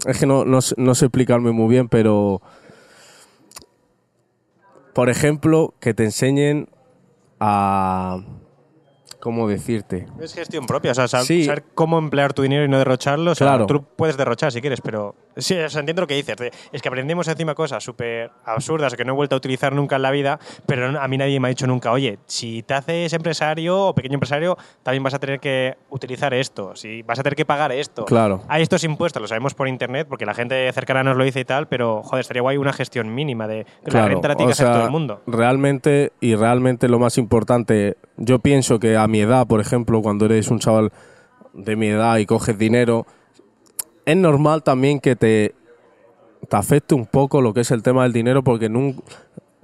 es 0.06 0.18
que 0.20 0.26
no, 0.26 0.46
no, 0.46 0.62
sé- 0.62 0.76
no 0.78 0.96
sé 0.96 1.06
explicarme 1.06 1.52
muy 1.52 1.70
bien, 1.70 1.88
pero 1.90 2.42
por 4.94 5.10
ejemplo, 5.10 5.74
que 5.80 5.94
te 5.94 6.04
enseñen 6.04 6.70
a 7.40 8.20
¿cómo 9.20 9.48
decirte? 9.48 10.08
Es 10.20 10.34
gestión 10.34 10.66
propia, 10.66 10.92
o 10.92 10.96
sea, 10.96 11.08
Sí. 11.24 11.44
saber 11.46 11.64
cómo 11.76 11.98
emplear 12.00 12.34
tu 12.34 12.42
dinero 12.42 12.66
y 12.66 12.68
no 12.68 12.78
derrocharlo. 12.80 13.32
O 13.32 13.36
sea, 13.36 13.48
Claro. 13.48 13.68
tú 13.68 13.84
puedes 13.96 14.18
derrochar 14.18 14.52
si 14.52 14.62
quieres, 14.62 14.82
pero 14.82 15.16
sí, 15.38 15.56
entiendo 15.56 16.02
lo 16.02 16.08
que 16.08 16.16
dices. 16.16 16.36
es 16.72 16.82
que 16.82 16.88
aprendemos 16.88 17.28
encima 17.28 17.56
cosas 17.56 17.84
súper 17.84 18.32
absurdas 18.46 18.96
que 18.96 19.06
no 19.06 19.14
he 19.14 19.16
vuelto 19.16 19.36
a 19.36 19.38
utilizar 19.38 19.74
nunca 19.74 19.96
en 19.96 20.02
la 20.02 20.12
vida, 20.12 20.40
pero 20.66 21.00
a 21.00 21.08
mí 21.08 21.18
nadie 21.18 21.40
me 21.40 21.48
ha 21.48 21.50
dicho 21.50 21.68
nunca, 21.68 21.92
oye, 21.92 22.20
si 22.26 22.64
te 22.64 22.74
haces 22.74 23.14
empresario 23.14 23.88
o 23.88 23.96
pequeño 23.96 24.16
empresario, 24.16 24.58
también 24.84 25.04
vas 25.04 25.14
a 25.14 25.20
tener 25.20 25.40
que 25.40 25.76
utilizar 25.90 26.34
esto, 26.34 26.76
si 26.76 27.02
vas 27.04 27.20
a 27.20 27.24
tener 27.24 27.36
que 27.36 27.46
pagar 27.46 27.72
esto. 27.72 28.06
Claro. 28.06 28.44
Hay 28.48 28.62
estos 28.62 28.84
impuestos, 28.84 29.22
lo 29.22 29.28
sabemos 29.28 29.54
por 29.54 29.68
internet, 29.68 30.08
porque 30.10 30.26
la 30.26 30.34
gente 30.34 30.72
cercana 30.74 31.04
nos 31.04 31.18
lo 31.18 31.24
dice 31.24 31.42
y 31.42 31.46
tal, 31.46 31.68
pero 31.68 32.04
joder, 32.04 32.22
estaría 32.22 32.42
guay 32.42 32.58
una 32.58 32.74
gestión 32.74 33.14
mínima 33.14 33.48
de 33.48 33.66
la 33.84 33.90
Claro, 33.90 34.08
renta 34.08 34.28
la 34.30 34.36
tiene 34.36 34.50
que 34.50 34.54
hacer 34.54 34.68
sea, 34.68 34.76
todo 34.76 34.86
el 34.86 34.92
mundo. 34.92 35.22
Realmente, 35.28 36.14
y 36.20 36.36
realmente 36.36 36.88
lo 36.88 37.00
más 37.00 37.18
importante, 37.18 37.98
yo 38.18 38.40
pienso 38.40 38.80
que 38.80 38.98
a 38.98 39.08
mi 39.08 39.22
edad, 39.22 39.48
por 39.48 39.62
ejemplo, 39.62 40.02
cuando 40.02 40.26
eres 40.26 40.50
un 40.50 40.60
chaval 40.60 40.92
de 41.54 41.76
mi 41.76 41.88
edad 41.88 42.18
y 42.18 42.26
coges 42.26 42.58
dinero, 42.58 43.06
es 44.06 44.18
normal 44.18 44.64
también 44.64 45.00
que 45.00 45.16
te, 45.16 45.56
te 46.50 46.56
afecte 46.56 46.96
un 46.96 47.06
poco 47.06 47.42
lo 47.42 47.54
que 47.54 47.62
es 47.62 47.72
el 47.72 47.84
tema 47.84 48.04
del 48.04 48.14
dinero 48.14 48.44
porque 48.44 48.70
nun- 48.70 49.02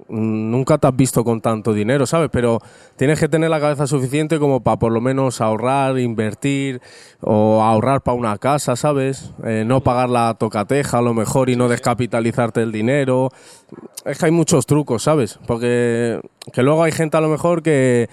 nunca 0.08 0.78
te 0.78 0.86
has 0.86 0.96
visto 0.96 1.22
con 1.22 1.40
tanto 1.42 1.74
dinero, 1.74 2.06
¿sabes? 2.06 2.30
Pero 2.32 2.60
tienes 2.96 3.20
que 3.20 3.28
tener 3.28 3.50
la 3.50 3.60
cabeza 3.60 3.86
suficiente 3.86 4.38
como 4.38 4.60
para 4.60 4.78
por 4.78 4.90
lo 4.90 5.00
menos 5.02 5.40
ahorrar, 5.42 5.98
invertir 5.98 6.80
o 7.20 7.62
ahorrar 7.62 8.00
para 8.00 8.16
una 8.16 8.38
casa, 8.38 8.74
¿sabes? 8.74 9.32
Eh, 9.44 9.64
no 9.66 9.82
pagar 9.82 10.08
la 10.08 10.34
tocateja 10.34 10.98
a 10.98 11.02
lo 11.02 11.12
mejor 11.12 11.50
y 11.50 11.56
no 11.56 11.68
descapitalizarte 11.68 12.62
el 12.62 12.72
dinero. 12.72 13.28
Es 14.06 14.18
que 14.18 14.26
hay 14.26 14.32
muchos 14.32 14.64
trucos, 14.64 15.02
¿sabes? 15.02 15.38
Porque 15.46 16.20
que 16.52 16.62
luego 16.62 16.82
hay 16.82 16.92
gente 16.92 17.16
a 17.16 17.20
lo 17.20 17.28
mejor 17.28 17.62
que, 17.62 18.08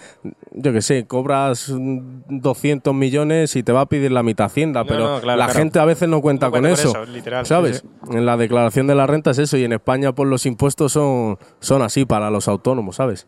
yo 0.52 0.74
qué 0.74 0.82
sé, 0.82 1.06
cobras 1.06 1.70
mm, 1.70 2.40
200 2.40 2.94
millones 2.94 3.56
y 3.56 3.64
te 3.64 3.72
va 3.72 3.82
a 3.82 3.86
pedir 3.86 4.12
la 4.12 4.24
mitad 4.24 4.46
Hacienda, 4.48 4.82
No, 4.82 4.88
pero 4.88 5.00
no, 5.16 5.22
claro, 5.22 5.38
la 5.40 5.46
claro. 5.46 5.60
gente 5.60 5.80
a 5.80 5.86
veces 5.86 6.08
no 6.10 6.22
cuenta 6.22 6.48
No 6.48 6.52
con 6.52 6.62
cuenta 6.62 6.82
con 6.82 6.90
eso, 6.90 7.04
eso, 7.04 7.12
literal, 7.12 7.46
sí, 7.46 7.50
¿sabes? 7.50 7.84
sí. 8.10 8.18
En 8.18 8.26
la 8.26 8.38
declaración 8.38 8.88
de 8.88 8.96
la 8.96 9.08
renta 9.08 9.32
es 9.32 9.40
eso 9.40 9.58
y 9.58 9.64
en 9.64 9.74
España 9.74 10.14
pues 10.14 10.30
los 10.30 10.46
impuestos 10.46 10.92
son, 10.92 11.38
son 11.60 11.82
así 11.82 12.06
para 12.06 12.30
los 12.30 12.48
autónomos, 12.48 12.98
¿sabes? 12.98 13.28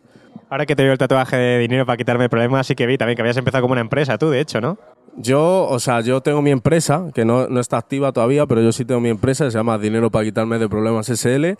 Ahora 0.50 0.64
que 0.64 0.74
te 0.76 0.82
veo 0.82 0.92
el 0.92 0.98
tatuaje 0.98 1.36
de 1.36 1.58
dinero 1.58 1.84
para 1.84 1.96
quitarme 1.96 2.28
problemas, 2.28 2.66
sí 2.66 2.74
que 2.74 2.86
vi 2.86 2.96
también 2.96 3.16
que 3.16 3.22
habías 3.22 3.36
empezado 3.36 3.62
como 3.62 3.72
una 3.72 3.80
empresa 3.82 4.16
tú, 4.16 4.30
de 4.30 4.40
hecho, 4.40 4.60
¿no? 4.60 4.78
Yo, 5.16 5.66
o 5.68 5.80
sea, 5.80 6.00
yo 6.00 6.20
tengo 6.20 6.42
mi 6.42 6.50
empresa, 6.52 7.06
que 7.12 7.24
no, 7.24 7.48
no 7.48 7.58
está 7.60 7.76
activa 7.76 8.12
todavía, 8.12 8.46
pero 8.46 8.62
yo 8.62 8.70
sí 8.70 8.84
tengo 8.84 9.00
mi 9.00 9.08
empresa, 9.08 9.44
que 9.46 9.50
se 9.50 9.58
llama 9.58 9.76
Dinero 9.76 10.10
para 10.10 10.24
quitarme 10.24 10.58
de 10.58 10.68
problemas 10.68 11.08
SL. 11.08 11.56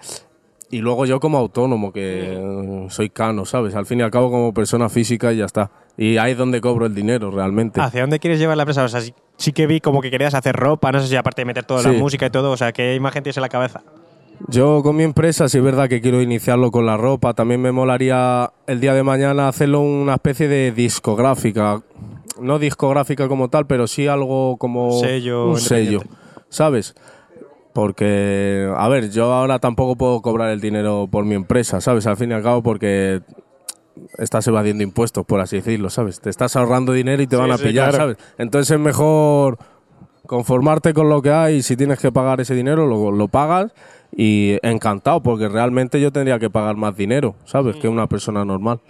Y 0.70 0.78
luego 0.78 1.06
yo 1.06 1.18
como 1.18 1.38
autónomo, 1.38 1.92
que 1.92 2.34
eh, 2.34 2.87
soy 2.90 3.08
cano, 3.08 3.46
¿sabes? 3.46 3.75
Al 3.75 3.87
fin 3.87 4.00
y 4.00 4.02
al 4.02 4.10
cabo 4.10 4.30
como 4.30 4.52
persona 4.52 4.88
física 4.90 5.32
y 5.32 5.38
ya 5.38 5.46
está. 5.46 5.70
Y 5.96 6.18
ahí 6.18 6.32
es 6.32 6.38
donde 6.38 6.60
cobro 6.60 6.84
el 6.87 6.94
dinero 6.94 7.30
realmente. 7.30 7.80
¿Hacia 7.80 8.02
dónde 8.02 8.18
quieres 8.18 8.38
llevar 8.38 8.56
la 8.56 8.64
empresa? 8.64 8.84
O 8.84 8.88
sea, 8.88 9.00
sí, 9.00 9.14
sí 9.38 9.52
que 9.52 9.66
vi 9.66 9.80
como 9.80 10.02
que 10.02 10.10
querías 10.10 10.34
hacer 10.34 10.54
ropa, 10.54 10.92
no 10.92 11.00
sé 11.00 11.08
si 11.08 11.16
aparte 11.16 11.40
de 11.40 11.46
meter 11.46 11.64
toda 11.64 11.82
la 11.82 11.90
Sí. 11.92 11.96
música 11.96 12.26
y 12.26 12.30
todo, 12.30 12.50
o 12.50 12.56
sea, 12.58 12.72
¿qué 12.72 12.94
imagen 12.94 13.22
tienes 13.22 13.38
en 13.38 13.42
la 13.42 13.48
cabeza? 13.48 13.82
Yo 14.46 14.82
con 14.82 14.94
mi 14.94 15.02
empresa, 15.02 15.48
sí 15.48 15.58
es 15.58 15.64
verdad 15.64 15.88
que 15.88 16.00
quiero 16.00 16.22
iniciarlo 16.22 16.70
con 16.70 16.87
la 16.87 16.96
ropa. 16.96 17.34
También 17.34 17.60
me 17.60 17.72
molaría 17.72 18.52
el 18.68 18.78
día 18.80 18.94
de 18.94 19.02
mañana 19.02 19.48
hacerlo 19.48 19.80
una 19.80 20.14
especie 20.14 20.46
de 20.48 20.70
discográfica. 20.72 21.82
No 22.40 22.58
discográfica 22.60 23.26
como 23.26 23.48
tal, 23.48 23.66
pero 23.66 23.88
sí 23.88 24.06
algo 24.06 24.56
como 24.58 24.92
sello 25.00 25.48
un 25.48 25.58
sello. 25.58 26.02
¿sabes? 26.50 26.94
Porque, 27.78 28.68
a 28.76 28.88
ver, 28.88 29.08
yo 29.12 29.32
ahora 29.32 29.61
tampoco 29.61 29.94
puedo 29.94 30.20
cobrar 30.20 30.50
el 30.50 30.61
dinero 30.61 31.06
por 31.08 31.25
mi 31.25 31.37
empresa, 31.37 31.80
¿sabes? 31.80 32.08
Al 32.08 32.16
fin 32.16 32.32
y 32.32 32.35
al 32.35 32.42
cabo 32.42 32.61
porque 32.61 33.20
estás 34.16 34.49
evadiendo 34.49 34.82
impuestos, 34.82 35.25
por 35.25 35.38
así 35.40 35.58
decirlo, 35.58 35.88
¿sabes? 35.88 36.20
Te 36.20 36.28
estás 36.28 36.56
ahorrando 36.56 36.92
dinero 36.92 37.23
y 37.23 37.28
te 37.28 37.37
Sí, 37.37 37.40
van 37.40 37.52
a 37.52 37.56
sí, 37.56 37.62
pillar, 37.62 37.90
claro. 37.90 38.14
¿sabes? 38.14 38.16
Entonces 38.37 38.73
es 38.73 38.80
mejor 38.80 39.58
conformarte 40.26 40.92
con 40.92 41.08
lo 41.08 41.23
que 41.23 41.30
hay 41.30 41.58
y 41.58 41.62
si 41.62 41.76
tienes 41.76 42.00
que 42.00 42.11
pagar 42.11 42.40
ese 42.40 42.56
dinero, 42.56 42.88
lo, 42.88 43.12
lo 43.12 43.28
pagas 43.28 43.73
y 44.11 44.56
encantado, 44.62 45.23
porque 45.23 45.49
realmente 45.49 46.00
yo 46.00 46.11
tendría 46.11 46.40
que 46.40 46.50
pagar 46.50 46.75
más 46.75 46.97
dinero, 46.97 47.37
¿sabes? 47.44 47.76
Que 47.76 47.87
una 47.87 48.08
persona 48.08 48.44
normal. 48.44 48.80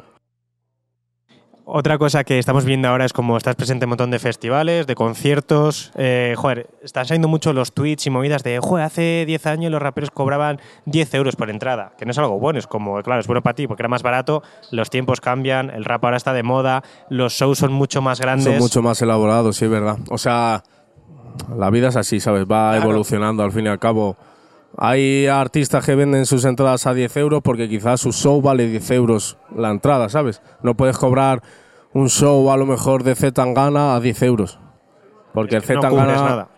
Otra 1.71 1.99
cosa 1.99 2.25
que 2.25 2.39
estamos 2.39 2.65
viendo 2.65 2.89
ahora 2.89 3.05
es 3.05 3.13
como 3.13 3.37
estás 3.37 3.55
presente 3.55 3.85
en 3.85 3.89
un 3.89 3.91
montón 3.91 4.11
de 4.11 4.19
festivales, 4.19 4.87
de 4.87 4.95
conciertos. 4.95 5.93
Eh, 5.97 6.33
joder, 6.35 6.71
están 6.83 7.05
saliendo 7.05 7.29
mucho 7.29 7.53
los 7.53 7.73
tweets 7.75 8.07
y 8.07 8.11
movidas 8.11 8.43
de, 8.43 8.59
joder, 8.59 8.87
hace 8.87 9.25
10 9.27 9.47
años 9.47 9.71
los 9.71 9.83
raperos 9.83 10.11
cobraban 10.11 10.61
10 10.87 11.13
euros 11.13 11.37
por 11.37 11.51
entrada, 11.51 11.93
que 11.99 12.07
no 12.07 12.13
es 12.13 12.19
algo 12.19 12.39
bueno, 12.39 12.59
es 12.59 12.67
como, 12.67 13.03
claro, 13.03 13.21
es 13.21 13.27
bueno 13.27 13.43
para 13.43 13.53
ti 13.55 13.67
porque 13.67 13.83
era 13.83 13.89
más 13.91 14.03
barato, 14.03 14.43
los 14.71 14.89
tiempos 14.89 15.21
cambian, 15.21 15.69
el 15.69 15.85
rap 15.85 16.03
ahora 16.07 16.17
está 16.17 16.33
de 16.33 16.43
moda, 16.43 16.83
los 17.11 17.35
shows 17.35 17.59
son 17.59 17.75
mucho 17.75 18.01
más 18.01 18.19
grandes. 18.19 18.47
Son 18.47 18.59
mucho 18.59 18.81
más 18.81 19.03
elaborados, 19.03 19.57
sí, 19.59 19.67
es 19.67 19.71
verdad. 19.71 19.99
O 20.09 20.17
sea, 20.17 20.63
la 21.55 21.69
vida 21.69 21.89
es 21.89 21.97
así, 21.97 22.19
¿sabes? 22.19 22.45
Va 22.45 22.71
Claro. 22.71 22.85
evolucionando 22.85 23.43
al 23.43 23.53
fin 23.53 23.67
y 23.67 23.69
al 23.69 23.79
cabo. 23.79 24.17
Hay 24.81 25.27
artistas 25.27 25.85
que 25.85 25.97
venden 25.97 26.25
sus 26.25 26.45
entradas 26.45 26.87
a 26.87 26.95
10 26.95 27.17
euros 27.17 27.41
porque 27.43 27.69
quizás 27.69 28.01
su 28.01 28.13
show 28.13 28.41
vale 28.41 28.69
10 28.69 28.91
euros 28.93 29.37
la 29.55 29.71
entrada, 29.71 30.09
¿sabes? 30.09 30.41
No 30.63 30.77
puedes 30.77 30.97
cobrar 30.97 31.43
un 31.93 32.09
show 32.09 32.49
a 32.53 32.57
lo 32.57 32.65
mejor 32.65 33.03
de 33.03 33.17
Z 33.17 33.33
Tangana 33.33 33.97
a 33.97 34.01
10 34.01 34.23
euros. 34.23 34.61
Porque 35.35 35.57
el 35.57 35.63
Es 35.63 35.67
Z 35.67 35.75
no 35.75 35.81
Tangana 35.81 36.15
nada, 36.15 36.49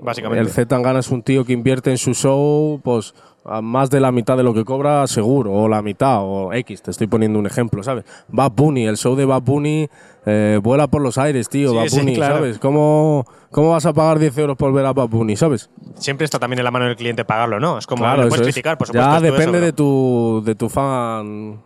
básicamente. 0.00 0.40
El 0.40 0.50
Z 0.50 0.68
Tangana 0.68 1.00
es 1.00 1.10
un 1.10 1.22
tío 1.22 1.44
que 1.44 1.52
invierte 1.52 1.90
en 1.90 1.98
su 1.98 2.14
show, 2.14 2.80
pues 2.84 3.12
a 3.44 3.60
más 3.60 3.90
de 3.90 4.00
la 4.00 4.10
mitad 4.12 4.36
de 4.36 4.42
lo 4.42 4.54
que 4.54 4.64
cobra 4.64 5.06
seguro, 5.06 5.52
o 5.52 5.68
la 5.68 5.82
mitad, 5.82 6.18
o 6.22 6.52
X, 6.52 6.82
te 6.82 6.90
estoy 6.90 7.06
poniendo 7.06 7.38
un 7.38 7.46
ejemplo, 7.46 7.82
¿sabes? 7.82 8.04
Bad 8.28 8.52
Bunny, 8.52 8.86
el 8.86 8.96
show 8.96 9.14
de 9.16 9.24
Bad 9.26 9.42
Bunny 9.42 9.88
eh, 10.26 10.58
vuela 10.62 10.86
por 10.86 11.02
los 11.02 11.18
aires, 11.18 11.48
tío, 11.50 11.70
Sí, 11.70 11.76
Bad 11.76 11.86
sí, 11.88 11.98
Bunny, 11.98 12.14
claro. 12.14 12.36
¿sabes? 12.36 12.58
¿Cómo, 12.58 13.26
¿Cómo 13.50 13.70
vas 13.72 13.84
a 13.84 13.92
pagar 13.92 14.18
10 14.18 14.38
euros 14.38 14.56
por 14.56 14.72
ver 14.72 14.86
a 14.86 14.94
Bad 14.94 15.08
Bunny, 15.08 15.36
¿sabes? 15.36 15.68
Siempre 15.96 16.24
está 16.24 16.38
también 16.38 16.60
en 16.60 16.64
la 16.64 16.70
mano 16.70 16.86
del 16.86 16.96
cliente 16.96 17.26
pagarlo, 17.26 17.60
¿no? 17.60 17.76
Es 17.76 17.86
como, 17.86 18.02
Claro, 18.04 18.22
le 18.22 18.28
puedes 18.28 18.40
es. 18.46 18.54
criticar, 18.54 18.78
por 18.78 18.86
supuesto. 18.86 19.10
Ya 19.10 19.20
depende 19.20 19.58
eso, 19.58 19.66
de 19.66 19.72
tu, 19.74 20.42
de 20.44 20.54
tu 20.54 20.68
fan, 20.70 21.60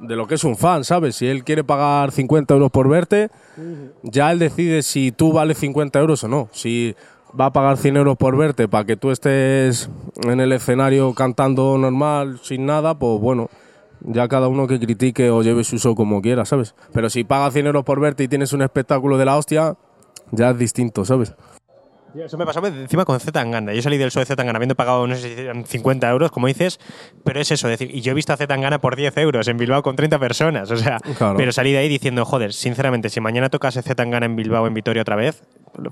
de 0.00 0.16
lo 0.16 0.26
que 0.26 0.34
es 0.34 0.44
un 0.44 0.56
fan, 0.56 0.84
¿sabes? 0.84 1.16
Si 1.16 1.26
él 1.26 1.44
quiere 1.44 1.64
pagar 1.64 2.12
50 2.12 2.52
euros 2.52 2.70
por 2.70 2.88
verte, 2.90 3.30
ya 4.02 4.30
él 4.32 4.38
decide 4.38 4.82
si 4.82 5.12
tú 5.12 5.32
vales 5.32 5.56
50 5.56 5.98
euros 5.98 6.22
o 6.24 6.28
no. 6.28 6.48
Si 6.52 6.94
va 7.38 7.46
a 7.46 7.52
pagar 7.52 7.76
100 7.76 7.96
euros 7.96 8.16
por 8.16 8.36
verte 8.36 8.68
para 8.68 8.84
que 8.84 8.96
tú 8.96 9.10
estés 9.10 9.90
en 10.24 10.40
el 10.40 10.52
escenario 10.52 11.14
cantando 11.14 11.78
normal, 11.78 12.40
sin 12.42 12.66
nada, 12.66 12.98
pues 12.98 13.20
bueno, 13.20 13.48
Ya 14.04 14.26
cada 14.26 14.48
uno 14.48 14.66
que 14.66 14.80
critique 14.80 15.30
o 15.30 15.42
lleve 15.42 15.62
su 15.62 15.78
show 15.78 15.94
como 15.94 16.20
quiera, 16.20 16.44
¿sabes? 16.44 16.74
Pero 16.92 17.08
si 17.08 17.22
pagas 17.22 17.52
100 17.52 17.66
euros 17.66 17.84
por 17.84 18.00
verte 18.00 18.24
y 18.24 18.28
tienes 18.28 18.52
un 18.52 18.62
espectáculo 18.62 19.16
de 19.16 19.24
la 19.24 19.36
hostia, 19.36 19.76
ya 20.32 20.50
es 20.50 20.58
distinto, 20.58 21.04
¿sabes? 21.04 21.34
Eso 22.14 22.36
me 22.38 22.44
pasó 22.46 22.64
encima 22.66 23.04
con 23.04 23.18
Z 23.18 23.32
Tangana. 23.32 23.72
Yo 23.72 23.80
salí 23.82 23.96
del 23.98 24.10
show 24.10 24.20
de 24.20 24.26
Z 24.26 24.36
Tangana 24.36 24.56
habiendo 24.58 24.74
pagado, 24.74 25.06
no 25.06 25.14
sé 25.14 25.34
si 25.34 25.40
eran 25.40 25.64
50 25.64 26.08
euros, 26.10 26.30
como 26.30 26.46
dices, 26.46 26.78
pero 27.24 27.40
es 27.40 27.50
eso, 27.50 27.68
decir, 27.68 27.90
y 27.94 28.00
yo 28.02 28.12
he 28.12 28.14
visto 28.14 28.32
a 28.32 28.36
Z 28.36 28.46
Tangana 28.46 28.80
por 28.80 28.96
10 28.96 29.16
euros 29.18 29.48
en 29.48 29.56
Bilbao 29.56 29.82
con 29.82 29.96
30 29.96 30.18
personas, 30.18 30.70
o 30.70 30.76
sea, 30.76 30.98
Claro. 31.16 31.36
pero 31.36 31.52
salí 31.52 31.72
de 31.72 31.78
ahí 31.78 31.88
diciendo, 31.88 32.24
joder, 32.24 32.52
sinceramente, 32.52 33.08
si 33.08 33.20
mañana 33.20 33.48
tocase 33.48 33.80
Z 33.82 33.94
Tangana 33.94 34.26
en 34.26 34.36
Bilbao, 34.36 34.66
en 34.66 34.74
Vitoria 34.74 35.02
otra 35.02 35.16
vez, 35.16 35.42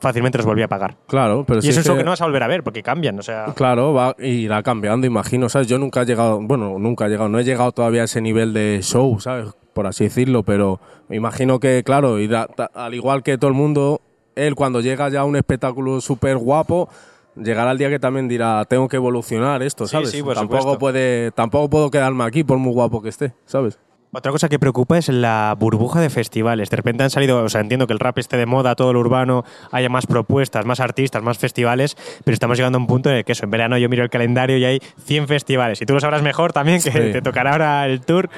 fácilmente 0.00 0.37
los 0.39 0.47
volví 0.47 0.62
a 0.62 0.69
pagar. 0.69 0.97
Claro, 1.07 1.45
pero 1.47 1.61
y 1.61 1.62
si 1.62 1.69
es 1.71 1.77
un 1.79 1.85
show 1.85 1.95
que- 1.95 2.00
que 2.00 2.05
no 2.05 2.11
vas 2.11 2.21
a 2.21 2.27
volver 2.27 2.43
a 2.43 2.49
ver, 2.49 2.62
porque 2.62 2.83
cambian, 2.83 3.19
o 3.19 3.23
sea... 3.23 3.47
Claro, 3.57 3.95
va 3.95 4.15
irá 4.19 4.62
cambiando, 4.62 5.07
imagino, 5.07 5.49
¿sabes? 5.49 5.69
Yo 5.69 5.79
nunca 5.79 6.03
he 6.03 6.05
llegado, 6.05 6.39
bueno, 6.43 6.79
nunca 6.79 7.07
he 7.07 7.09
llegado, 7.09 7.29
no 7.31 7.39
he 7.39 7.45
llegado 7.45 7.73
todavía 7.73 8.03
a 8.03 8.05
ese 8.05 8.21
nivel 8.21 8.53
de 8.53 8.81
show, 8.83 9.19
¿sabes? 9.21 9.49
Por 9.73 9.87
así 9.87 10.05
decirlo, 10.05 10.43
pero 10.43 10.81
imagino 11.09 11.61
que, 11.61 11.83
claro, 11.85 12.19
irá- 12.19 12.47
al 12.75 12.93
igual 12.95 13.23
que 13.23 13.39
todo 13.39 13.49
el 13.49 13.57
mundo, 13.57 14.03
él 14.47 14.55
cuando 14.55 14.81
llega 14.81 15.09
ya 15.09 15.21
a 15.21 15.25
un 15.25 15.37
espectáculo 15.37 16.01
súper 16.01 16.37
guapo, 16.37 16.89
llegará 17.37 17.71
el 17.73 17.79
día 17.79 17.89
que 17.89 17.99
también 17.99 18.29
dirá, 18.29 18.65
tengo 18.67 18.89
que 18.89 18.97
evolucionar 18.97 19.63
esto, 19.63 19.87
Sí, 19.87 19.93
¿sabes? 19.93 20.11
sí, 20.11 20.23
por 20.23 20.35
tampoco, 20.35 20.59
supuesto. 20.63 20.79
puede, 20.79 21.31
tampoco 21.33 21.71
puedo 21.71 21.91
quedarme 21.91 22.25
aquí 22.25 22.45
por 22.45 22.59
muy 22.59 22.73
guapo 22.73 23.01
que 23.03 23.09
esté, 23.11 23.33
¿sabes? 23.47 23.79
Otra 24.13 24.33
cosa 24.33 24.49
que 24.49 24.59
preocupa 24.59 24.99
es 24.99 25.09
la 25.09 25.55
burbuja 25.57 26.01
de 26.01 26.11
festivales. 26.11 26.69
De 26.69 26.77
repente 26.77 27.05
han 27.05 27.11
salido, 27.11 27.45
o 27.45 27.49
sea, 27.49 27.61
entiendo 27.61 27.87
que 27.87 27.93
el 27.93 28.01
rap 28.01 28.19
esté 28.19 28.37
de 28.37 28.45
moda, 28.45 28.75
todo 28.75 28.93
lo 28.93 28.99
urbano, 28.99 29.45
haya 29.71 29.89
más 29.89 30.05
propuestas, 30.09 30.67
más 30.67 30.81
artistas, 30.81 31.23
más 31.23 31.39
festivales, 31.39 31.97
pero 32.25 32.35
estamos 32.35 32.59
llegando 32.59 32.77
a 32.79 32.81
un 32.81 32.89
punto 32.89 33.09
en 33.09 33.19
el 33.19 33.25
que 33.25 33.31
eso, 33.31 33.45
en 33.45 33.53
verano 33.53 33.79
yo 33.79 33.89
miro 33.89 34.03
el 34.03 34.11
calendario 34.11 34.59
y 34.59 34.65
hay 34.65 34.83
100 35.05 35.29
festivales. 35.29 35.81
Y 35.81 35.87
tú 35.87 35.95
lo 35.95 36.01
sabrás 36.01 36.23
mejor 36.23 36.53
también, 36.53 36.83
que 36.83 36.91
Sí. 36.91 36.99
te 37.13 37.23
tocará 37.23 37.53
ahora 37.53 37.87
el 37.87 38.01
tour. 38.01 38.29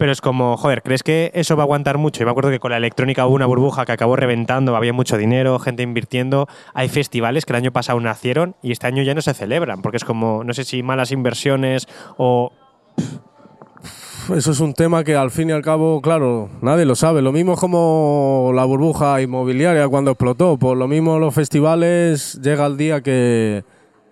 Pero 0.00 0.12
es 0.12 0.22
como, 0.22 0.56
joder, 0.56 0.82
¿crees 0.82 1.02
que 1.02 1.30
eso 1.34 1.56
va 1.56 1.64
a 1.64 1.66
aguantar 1.66 1.98
mucho? 1.98 2.20
Yo 2.20 2.24
me 2.24 2.30
acuerdo 2.30 2.48
que 2.48 2.58
con 2.58 2.70
la 2.70 2.78
electrónica 2.78 3.26
hubo 3.26 3.34
una 3.34 3.44
burbuja 3.44 3.84
que 3.84 3.92
acabó 3.92 4.16
reventando, 4.16 4.74
había 4.74 4.94
mucho 4.94 5.18
dinero, 5.18 5.58
gente 5.58 5.82
invirtiendo. 5.82 6.48
Hay 6.72 6.88
festivales 6.88 7.44
que 7.44 7.52
el 7.52 7.58
año 7.58 7.70
pasado 7.70 8.00
nacieron 8.00 8.56
y 8.62 8.72
este 8.72 8.86
año 8.86 9.02
ya 9.02 9.14
no 9.14 9.20
se 9.20 9.34
celebran, 9.34 9.82
porque 9.82 9.98
es 9.98 10.04
como, 10.06 10.42
no 10.42 10.54
sé 10.54 10.64
si 10.64 10.82
malas 10.82 11.12
inversiones 11.12 11.86
o 12.16 12.50
Eso 14.34 14.52
es 14.52 14.60
un 14.60 14.72
tema 14.72 15.04
que 15.04 15.16
al 15.16 15.30
fin 15.30 15.50
y 15.50 15.52
al 15.52 15.60
cabo, 15.60 16.00
claro, 16.00 16.48
nadie 16.62 16.86
lo 16.86 16.94
sabe. 16.94 17.20
Lo 17.20 17.30
mismo 17.30 17.54
como 17.56 18.52
la 18.54 18.64
burbuja 18.64 19.20
inmobiliaria 19.20 19.86
cuando 19.86 20.12
explotó. 20.12 20.56
Por 20.56 20.78
lo 20.78 20.88
mismo 20.88 21.18
los 21.18 21.34
festivales 21.34 22.40
llega 22.42 22.64
el 22.64 22.78
día 22.78 23.02
que, 23.02 23.64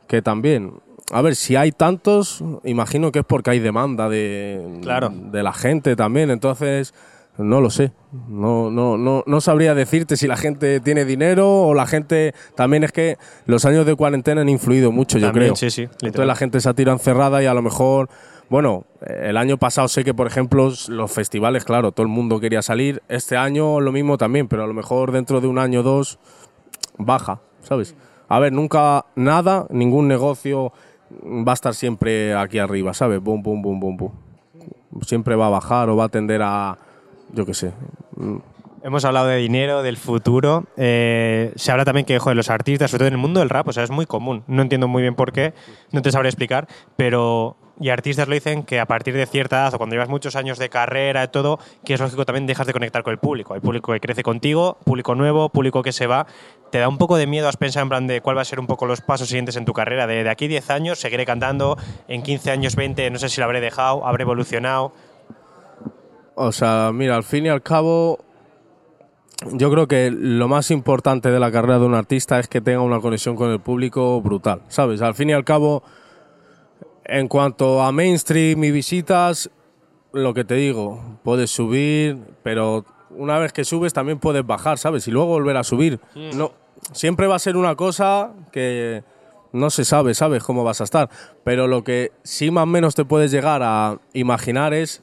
que 0.07 0.21
también. 0.21 0.75
A 1.13 1.23
ver, 1.23 1.37
si 1.37 1.57
hay 1.57 1.73
tantos, 1.73 2.43
imagino 2.65 3.11
que 3.13 3.21
es 3.21 3.25
porque 3.25 3.51
hay 3.51 3.59
demanda 3.61 4.09
de, 4.09 4.79
Claro. 4.83 5.11
de 5.11 5.43
la 5.43 5.53
gente 5.53 5.97
también. 5.97 6.31
Entonces, 6.31 6.93
no 7.39 7.61
lo 7.61 7.71
sé. 7.71 7.93
No, 8.29 8.71
no, 8.71 8.99
no, 8.99 9.23
no 9.27 9.41
sabría 9.41 9.75
decirte 9.75 10.17
si 10.17 10.27
la 10.27 10.37
gente 10.37 10.81
tiene 10.81 11.05
dinero 11.05 11.49
o 11.63 11.73
la 11.75 11.87
gente... 11.87 12.35
También 12.57 12.85
es 12.85 12.93
que 12.93 13.17
los 13.47 13.65
años 13.65 13.87
de 13.87 13.95
cuarentena 13.95 14.41
han 14.43 14.49
influido 14.49 14.93
mucho, 14.93 15.19
yo 15.19 15.33
creo. 15.33 15.57
sí, 15.57 15.71
sí, 15.71 15.83
Entonces 15.83 16.03
literal. 16.03 16.29
la 16.29 16.35
gente 16.37 16.61
se 16.61 16.69
ha 16.69 16.75
tirado 16.75 16.97
encerrada 16.97 17.43
y 17.43 17.47
a 17.47 17.55
lo 17.55 17.63
mejor, 17.63 18.11
bueno, 18.51 18.85
el 19.07 19.37
año 19.39 19.57
pasado 19.57 19.89
sé 19.89 20.05
que, 20.05 20.13
por 20.15 20.27
ejemplo, 20.27 20.71
los 20.89 21.11
festivales, 21.13 21.65
claro, 21.65 21.93
todo 21.93 22.03
el 22.05 22.13
mundo 22.13 22.39
quería 22.41 22.61
salir. 22.61 23.03
Este 23.09 23.37
año 23.37 23.81
lo 23.81 23.93
mismo 23.93 24.19
también, 24.19 24.47
pero 24.49 24.65
a 24.65 24.67
lo 24.67 24.75
mejor 24.75 25.13
dentro 25.13 25.41
de 25.41 25.47
un 25.47 25.59
año 25.59 25.81
o 25.81 25.83
dos 25.85 26.19
baja, 26.99 27.41
¿sabes? 27.63 27.95
A 28.29 28.41
ver, 28.41 28.53
nunca 28.53 29.07
nada, 29.15 29.67
ningún 29.71 30.07
negocio 30.09 30.73
va 31.23 31.53
a 31.53 31.55
estar 31.55 31.75
siempre 31.75 32.35
aquí 32.35 32.59
arriba, 32.59 32.95
¿sabes? 32.95 33.21
Boom, 33.21 33.43
boom, 33.43 33.63
boom, 33.63 33.81
boom, 33.81 33.97
boom. 33.97 34.13
Siempre 35.03 35.37
va 35.37 35.47
a 35.47 35.51
bajar 35.51 35.89
o 35.91 35.97
va 35.97 36.05
a 36.05 36.09
tender 36.09 36.43
a, 36.43 36.79
yo 37.33 37.45
qué 37.47 37.55
sé. 37.55 37.73
Hemos 38.83 39.05
hablado 39.05 39.27
de 39.27 39.37
dinero, 39.37 39.83
del 39.83 39.97
futuro. 39.97 40.65
Eh, 40.77 41.53
se 41.57 41.73
habla 41.73 41.85
también 41.85 42.07
que, 42.07 42.19
joder, 42.19 42.37
los 42.37 42.51
artistas, 42.51 42.91
sobre 42.91 43.01
todo 43.01 43.09
en 43.09 43.15
el 43.15 43.21
mundo 43.21 43.41
del 43.41 43.51
rap, 43.51 43.69
o 43.69 43.73
sea, 43.73 43.83
es 43.83 43.91
muy 43.91 44.07
común. 44.07 44.45
No 44.47 44.63
entiendo 44.63 44.89
muy 44.89 45.03
bien 45.03 45.15
por 45.15 45.33
qué, 45.33 45.53
no 45.93 46.03
te 46.03 46.11
sabré 46.11 46.29
explicar, 46.29 46.69
pero. 46.97 47.57
Y 47.81 47.91
artistas 47.91 48.27
lo 48.27 48.35
dicen 48.35 48.65
que 48.65 48.81
a 48.81 48.87
partir 48.87 49.15
de 49.15 49.27
cierta 49.27 49.57
edad 49.57 49.75
o 49.75 49.79
cuando 49.79 49.95
llevas 49.95 50.09
muchos 50.09 50.35
años 50.35 50.59
de 50.59 50.69
carrera 50.69 51.25
y 51.25 51.29
todo, 51.29 51.61
que 51.85 51.95
es 51.95 52.01
lógico 52.01 52.25
también 52.25 52.47
dejas 52.47 52.67
de 52.67 52.73
conectar 52.73 53.03
con 53.03 53.13
el 53.13 53.19
público. 53.19 53.55
Hay 53.55 53.61
público 53.61 53.93
que 53.93 54.01
crece 54.01 54.23
contigo, 54.23 54.79
público 54.85 55.15
nuevo, 55.15 55.49
público 55.49 55.83
que 55.83 55.93
se 55.93 56.07
va. 56.07 56.27
¿Te 56.71 56.79
da 56.79 56.89
un 56.89 56.99
poco 56.99 57.17
de 57.17 57.27
miedo? 57.27 57.49
¿Has 57.49 57.57
pensado 57.57 57.85
en 57.85 57.89
plan 57.89 58.07
de 58.07 58.21
cuál 58.21 58.37
va 58.37 58.43
a 58.43 58.45
ser 58.45 58.59
un 58.59 58.67
poco 58.67 58.87
los 58.87 59.01
pasos 59.01 59.29
siguientes 59.29 59.57
en 59.57 59.65
tu 59.65 59.73
carrera? 59.73 60.07
De, 60.07 60.25
de 60.25 60.31
aquí 60.31 60.49
10 60.49 60.71
años 60.71 60.99
seguiré 60.99 61.25
cantando, 61.25 61.79
en 62.09 62.23
15 62.23 62.51
años, 62.51 62.75
20, 62.75 63.11
no 63.11 63.19
sé 63.19 63.29
si 63.29 63.41
lo 63.41 63.45
habré 63.45 63.61
dejado, 63.61 64.07
habré 64.07 64.23
evolucionado. 64.23 64.93
O 66.35 66.53
sea, 66.53 66.91
mira, 66.93 67.17
al 67.17 67.25
fin 67.25 67.47
y 67.47 67.49
al 67.49 67.63
cabo, 67.63 68.19
yo 69.53 69.71
creo 69.71 69.87
que 69.87 70.11
lo 70.11 70.49
más 70.49 70.71
importante 70.71 71.31
de 71.31 71.39
la 71.41 71.51
carrera 71.53 71.79
de 71.79 71.87
un 71.87 71.95
artista 71.95 72.39
es 72.39 72.49
que 72.49 72.61
tenga 72.61 72.81
una 72.81 73.01
conexión 73.01 73.37
con 73.37 73.51
el 73.51 73.61
público 73.61 74.21
brutal, 74.21 74.63
¿sabes? 74.69 75.01
Al 75.01 75.15
fin 75.15 75.31
y 75.31 75.33
al 75.33 75.45
cabo, 75.45 75.83
en 77.09 77.27
cuanto 77.27 77.83
a 77.83 77.91
mainstream 77.91 78.63
y 78.65 78.71
visitas, 78.71 79.51
lo 80.13 80.35
que 80.35 80.45
te 80.45 80.55
digo, 80.55 81.19
puedes 81.25 81.51
subir, 81.51 82.19
pero 82.43 82.85
una 83.11 83.39
vez 83.39 83.53
que 83.53 83.65
subes 83.65 83.93
también 83.93 84.19
puedes 84.19 84.47
bajar, 84.47 84.79
¿sabes? 84.79 85.09
Y 85.09 85.11
luego 85.11 85.29
volver 85.29 85.57
a 85.57 85.65
subir. 85.65 86.01
No, 86.15 86.53
siempre 86.93 87.27
va 87.27 87.37
a 87.37 87.39
ser 87.39 87.57
una 87.57 87.75
cosa 87.75 88.33
que 88.53 89.03
no 89.53 89.71
se 89.71 89.85
sabe, 89.85 90.15
¿sabes? 90.15 90.43
Cómo 90.43 90.65
vas 90.65 90.81
a 90.81 90.85
estar. 90.85 91.09
Pero 91.45 91.67
lo 91.67 91.83
que 91.83 92.13
sí 92.23 92.51
más 92.51 92.65
o 92.65 92.67
menos 92.67 92.95
te 92.95 93.05
puedes 93.05 93.31
llegar 93.31 93.63
a 93.63 93.99
imaginar 94.13 94.75
es 94.75 95.03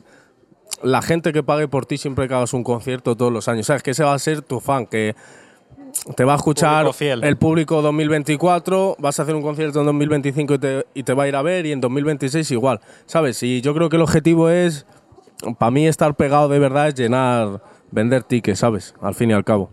la 0.84 1.02
gente 1.02 1.34
que 1.34 1.44
pague 1.44 1.68
por 1.68 1.86
ti 1.86 1.98
siempre 1.98 2.28
que 2.28 2.36
hagas 2.36 2.54
un 2.54 2.64
concierto 2.64 3.16
todos 3.16 3.34
los 3.34 3.48
años. 3.48 3.66
¿Sabes? 3.66 3.84
Que 3.84 3.92
ese 3.92 4.04
va 4.04 4.14
a 4.14 4.20
ser 4.20 4.42
tu 4.42 4.60
fan, 4.60 4.86
que 4.86 5.16
te 6.16 6.24
va 6.24 6.34
a 6.34 6.36
escuchar 6.36 6.86
Público 6.86 7.26
el 7.26 7.38
público 7.38 7.82
2024, 7.82 8.96
vas 9.00 9.20
a 9.20 9.24
hacer 9.24 9.36
un 9.36 9.42
concierto 9.42 9.80
en 9.80 9.86
2025 9.88 10.54
y 10.56 10.58
te, 10.60 10.86
y 10.94 11.04
te 11.04 11.14
va 11.14 11.24
a 11.24 11.28
ir 11.28 11.36
a 11.36 11.42
ver 11.42 11.66
y 11.66 11.72
en 11.72 11.82
2026 11.82 12.52
igual. 12.52 12.80
¿Sabes? 13.06 13.42
Y 13.44 13.62
yo 13.62 13.74
creo 13.74 13.90
que 13.90 13.96
el 13.96 14.02
objetivo 14.02 14.50
es, 14.50 14.86
para 15.58 15.72
mí 15.72 15.88
estar 15.88 16.16
pegado 16.16 16.48
de 16.50 16.60
verdad 16.60 16.88
es 16.90 16.96
llenar, 16.96 17.62
vender 17.92 18.24
tickets, 18.24 18.60
¿sabes? 18.60 18.94
Al 19.02 19.16
fin 19.16 19.30
y 19.32 19.34
al 19.34 19.44
cabo. 19.44 19.72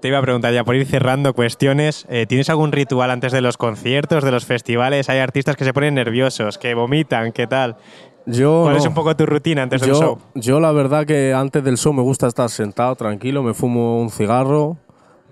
Te 0.00 0.08
iba 0.08 0.18
a 0.18 0.22
preguntar 0.22 0.54
ya 0.54 0.64
por 0.64 0.74
ir 0.76 0.86
cerrando 0.86 1.34
cuestiones. 1.34 2.06
eh, 2.08 2.24
¿Tienes 2.26 2.48
algún 2.48 2.72
ritual 2.72 3.10
antes 3.10 3.32
de 3.32 3.42
los 3.42 3.58
conciertos, 3.58 4.24
de 4.24 4.30
los 4.30 4.46
festivales? 4.46 5.10
Hay 5.10 5.18
artistas 5.18 5.56
que 5.56 5.64
se 5.64 5.74
ponen 5.74 5.94
nerviosos, 5.94 6.56
que 6.56 6.72
vomitan, 6.74 7.32
¿qué 7.32 7.46
tal? 7.46 7.76
Yo 8.24 8.62
¿Cuál 8.64 8.76
es 8.76 8.84
no. 8.84 8.90
un 8.90 8.94
poco 8.94 9.14
tu 9.16 9.26
rutina 9.26 9.62
antes 9.62 9.80
del 9.82 9.90
yo, 9.90 10.00
show? 10.00 10.18
yo 10.34 10.60
la 10.60 10.72
verdad 10.72 11.04
que 11.06 11.34
antes 11.34 11.62
del 11.64 11.76
show 11.76 11.92
me 11.92 12.02
gusta 12.02 12.26
estar 12.28 12.48
sentado 12.48 12.94
tranquilo, 12.94 13.42
me 13.42 13.52
fumo 13.54 14.00
un 14.00 14.10
cigarro, 14.10 14.78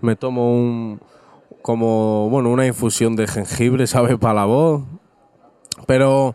me 0.00 0.16
tomo 0.16 0.52
un 0.52 1.00
como 1.62 2.28
bueno 2.30 2.50
una 2.50 2.66
infusión 2.66 3.16
de 3.16 3.26
jengibre, 3.26 3.87
sabe 3.87 4.16
para 4.16 4.34
la 4.34 4.44
voz, 4.44 4.82
pero 5.87 6.34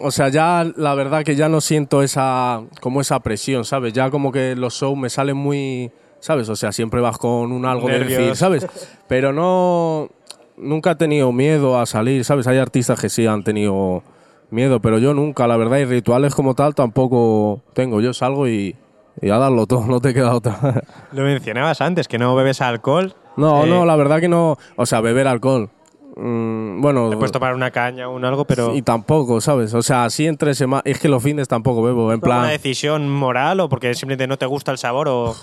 o 0.00 0.10
sea 0.10 0.28
ya 0.28 0.70
la 0.76 0.94
verdad 0.94 1.24
que 1.24 1.36
ya 1.36 1.48
no 1.48 1.60
siento 1.60 2.02
esa 2.02 2.62
como 2.80 3.00
esa 3.00 3.20
presión, 3.20 3.64
sabes, 3.64 3.92
ya 3.92 4.10
como 4.10 4.32
que 4.32 4.56
los 4.56 4.74
shows 4.74 4.98
me 4.98 5.10
salen 5.10 5.36
muy, 5.36 5.90
sabes, 6.18 6.48
o 6.48 6.56
sea 6.56 6.72
siempre 6.72 7.00
vas 7.00 7.18
con 7.18 7.52
un 7.52 7.64
algo 7.64 7.88
de 7.88 7.98
Nervios. 7.98 8.18
decir, 8.18 8.36
sabes, 8.36 8.66
pero 9.08 9.32
no 9.32 10.10
nunca 10.56 10.92
he 10.92 10.96
tenido 10.96 11.32
miedo 11.32 11.78
a 11.78 11.86
salir, 11.86 12.24
sabes, 12.24 12.46
hay 12.46 12.58
artistas 12.58 13.00
que 13.00 13.08
sí 13.08 13.26
han 13.26 13.42
tenido 13.42 14.02
miedo, 14.50 14.80
pero 14.80 14.98
yo 14.98 15.14
nunca, 15.14 15.46
la 15.46 15.56
verdad, 15.56 15.78
y 15.78 15.84
rituales 15.84 16.34
como 16.34 16.54
tal 16.54 16.74
tampoco 16.74 17.62
tengo. 17.72 18.00
Yo 18.00 18.12
salgo 18.12 18.48
y, 18.48 18.76
y 19.22 19.30
a 19.30 19.38
darlo 19.38 19.66
todo, 19.66 19.86
no 19.86 20.00
te 20.00 20.14
queda 20.14 20.34
otra. 20.34 20.82
Lo 21.12 21.22
mencionabas 21.24 21.80
antes, 21.80 22.08
que 22.08 22.18
no 22.18 22.34
bebes 22.34 22.60
alcohol. 22.60 23.14
no, 23.36 23.64
Eh, 23.64 23.68
no, 23.68 23.84
la 23.84 23.96
verdad 23.96 24.20
que 24.20 24.28
no. 24.28 24.56
O 24.76 24.86
sea, 24.86 25.00
beber 25.00 25.26
alcohol. 25.28 25.70
mm, 26.16 26.80
bueno, 26.80 27.10
Te 27.10 27.16
puedes 27.16 27.32
tomar 27.32 27.54
una 27.54 27.70
caña 27.70 28.08
o 28.08 28.14
un 28.16 28.24
algo, 28.24 28.44
pero. 28.44 28.74
y 28.74 28.82
tampoco, 28.82 29.40
¿sabes? 29.40 29.74
O 29.74 29.82
sea, 29.82 30.04
así 30.04 30.26
entre 30.26 30.54
semanas. 30.54 30.82
Es 30.86 30.98
que 30.98 31.08
los 31.08 31.22
fines 31.22 31.48
tampoco 31.48 31.82
bebo, 31.82 32.12
en 32.12 32.20
¿Por 32.20 32.28
¿Una 32.30 32.40
plan. 32.40 32.50
decisión 32.50 33.08
moral 33.08 33.60
o 33.60 33.68
porque 33.68 33.94
simplemente 33.94 34.26
no 34.26 34.36
te 34.38 34.46
gusta 34.46 34.72
el 34.72 34.78
sabor 34.78 35.08
o.? 35.08 35.34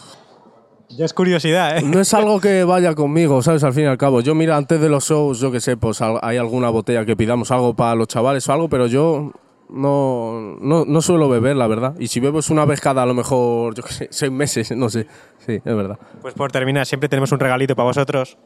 Ya 0.89 1.03
es 1.03 1.13
curiosidad, 1.13 1.77
¿eh? 1.77 1.81
No 1.81 1.99
es 1.99 2.13
algo 2.13 2.39
que 2.39 2.63
vaya 2.65 2.95
conmigo, 2.95 3.41
¿sabes? 3.41 3.61
Al 3.65 3.73
fin 3.73 3.83
y 3.83 3.87
al 3.87 3.97
cabo. 3.97 4.21
Yo, 4.21 4.33
mira, 4.35 4.55
antes 4.55 4.79
de 4.79 4.87
los 4.87 5.03
shows, 5.05 5.39
yo 5.41 5.51
que 5.51 5.59
sé, 5.59 5.75
pues 5.75 5.99
hay 6.01 6.37
alguna 6.37 6.69
botella 6.69 7.05
que 7.05 7.15
pidamos 7.17 7.51
algo 7.51 7.73
para 7.75 7.93
los 7.95 8.07
chavales 8.07 8.47
o 8.47 8.53
algo, 8.53 8.69
pero 8.69 8.87
yo 8.87 9.31
no, 9.69 10.57
no, 10.61 10.85
no 10.85 11.01
suelo 11.01 11.29
beber, 11.29 11.55
la 11.55 11.67
verdad. 11.67 11.95
Y 11.99 12.07
si 12.07 12.19
bebo 12.19 12.39
es 12.39 12.49
una 12.49 12.65
vez 12.65 12.81
cada, 12.81 13.03
a 13.03 13.05
lo 13.05 13.13
mejor, 13.13 13.75
yo 13.75 13.83
sé, 13.83 14.07
seis 14.11 14.31
meses, 14.31 14.71
no 14.71 14.89
sé. 14.89 15.07
Sí, 15.45 15.53
es 15.63 15.75
verdad. 15.75 15.97
Pues 16.21 16.33
por 16.33 16.51
terminar, 16.51 16.85
siempre 16.85 17.09
tenemos 17.09 17.31
un 17.31 17.39
regalito 17.39 17.75
para 17.75 17.85
vosotros. 17.87 18.37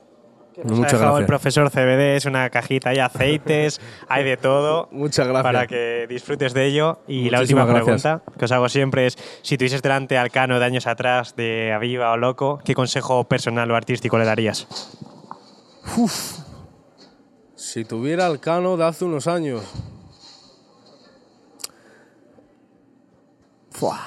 Que 0.54 0.64
nos 0.66 0.80
Muchas 0.80 0.96
ha 0.96 0.98
dejado 0.98 1.18
el 1.20 1.26
gracias. 1.26 1.28
profesor 1.62 1.70
CBD, 1.72 2.18
es 2.18 2.26
una 2.26 2.50
cajita, 2.50 2.90
hay 2.90 3.00
aceites, 3.00 3.80
hay 4.10 4.26
de 4.26 4.36
todo. 4.36 4.90
Muchas 4.92 5.26
gracias. 5.26 5.44
Para 5.44 5.66
que 5.66 6.08
disfrutes 6.10 6.54
de 6.54 6.66
ello. 6.66 7.00
Y 7.08 7.30
la 7.30 7.40
última 7.40 7.64
gracias. 7.64 8.02
pregunta 8.02 8.24
que 8.38 8.46
os 8.46 8.52
hago 8.52 8.68
siempre 8.68 9.06
es: 9.08 9.18
si 9.44 9.58
tuvieses 9.58 9.82
delante 9.82 10.18
al 10.18 10.30
Cano 10.30 10.60
de 10.60 10.66
años 10.66 10.88
atrás, 10.88 11.38
de 11.38 11.72
Aviva 11.72 12.12
o 12.12 12.18
Loco, 12.18 12.60
¿qué 12.66 12.76
consejo 12.76 13.24
personal 13.24 13.72
o 13.72 13.76
artístico 13.78 14.18
le 14.18 14.26
darías? 14.26 14.68
Si 17.56 17.86
tuviera 17.86 18.28
el 18.28 18.40
cano 18.40 18.76
de 18.76 18.86
hace 18.86 19.06
unos 19.06 19.28
años. 19.28 19.64
Fua. 23.82 23.98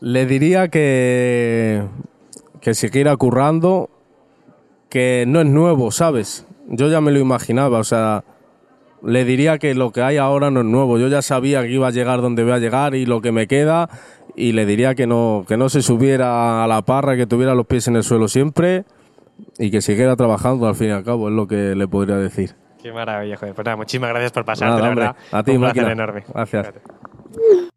Le 0.00 0.26
diría 0.26 0.66
que, 0.66 1.84
que 2.60 2.74
siguiera 2.74 3.16
currando, 3.16 3.88
que 4.88 5.24
no 5.28 5.40
es 5.40 5.46
nuevo, 5.46 5.92
¿sabes? 5.92 6.44
Yo 6.66 6.88
ya 6.88 7.00
me 7.00 7.12
lo 7.12 7.20
imaginaba, 7.20 7.78
o 7.78 7.84
sea, 7.84 8.24
le 9.04 9.24
diría 9.24 9.58
que 9.58 9.74
lo 9.76 9.92
que 9.92 10.02
hay 10.02 10.16
ahora 10.16 10.50
no 10.50 10.58
es 10.60 10.66
nuevo. 10.66 10.98
Yo 10.98 11.06
ya 11.06 11.22
sabía 11.22 11.62
que 11.62 11.68
iba 11.70 11.86
a 11.86 11.90
llegar 11.92 12.20
donde 12.20 12.42
voy 12.42 12.52
a 12.52 12.58
llegar 12.58 12.96
y 12.96 13.06
lo 13.06 13.20
que 13.20 13.30
me 13.30 13.46
queda, 13.46 13.88
y 14.34 14.50
le 14.50 14.66
diría 14.66 14.96
que 14.96 15.06
no, 15.06 15.44
que 15.46 15.56
no 15.56 15.68
se 15.68 15.80
subiera 15.80 16.64
a 16.64 16.66
la 16.66 16.82
parra, 16.82 17.16
que 17.16 17.26
tuviera 17.28 17.54
los 17.54 17.66
pies 17.66 17.86
en 17.86 17.94
el 17.94 18.02
suelo 18.02 18.26
siempre 18.26 18.84
y 19.56 19.70
que 19.70 19.80
siguiera 19.82 20.16
trabajando 20.16 20.66
al 20.66 20.74
fin 20.74 20.88
y 20.88 20.92
al 20.92 21.04
cabo, 21.04 21.28
es 21.28 21.34
lo 21.36 21.46
que 21.46 21.76
le 21.76 21.86
podría 21.86 22.16
decir. 22.16 22.56
Qué 22.82 22.92
maravilla, 22.92 23.36
joder. 23.36 23.54
Pues 23.54 23.64
nada, 23.64 23.76
muchísimas 23.76 24.10
gracias 24.10 24.32
por 24.32 24.44
pasarte, 24.44 24.70
Nada, 24.70 24.82
la 24.82 24.88
hombre. 24.88 25.04
verdad. 25.04 25.20
A 25.30 25.42
ti, 25.44 25.52
Un 25.52 25.60
placer 25.60 25.88
enorme. 25.92 26.24
Gracias. 26.34 26.66
Fíjate. 26.66 27.71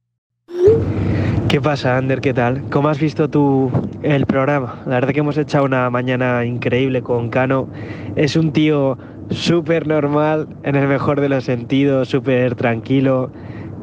¿Qué 1.56 1.62
pasa, 1.62 1.96
Ander? 1.96 2.20
¿Qué 2.20 2.34
tal? 2.34 2.64
¿Cómo 2.70 2.90
has 2.90 3.00
visto 3.00 3.30
tú 3.30 3.72
el 4.04 4.26
programa? 4.26 4.82
La 4.86 4.96
verdad 4.96 5.14
que 5.14 5.22
hemos 5.22 5.38
echado 5.38 5.64
una 5.64 5.90
mañana 5.90 6.44
increíble 6.44 7.02
con 7.02 7.30
Cano. 7.30 7.70
Es 8.18 8.36
un 8.36 8.52
tío 8.52 8.98
súper 9.30 9.88
normal, 9.88 10.50
en 10.64 10.76
el 10.76 10.90
mejor 10.90 11.22
de 11.22 11.30
los 11.30 11.46
sentidos, 11.46 12.10
súper 12.10 12.56
tranquilo. 12.56 13.32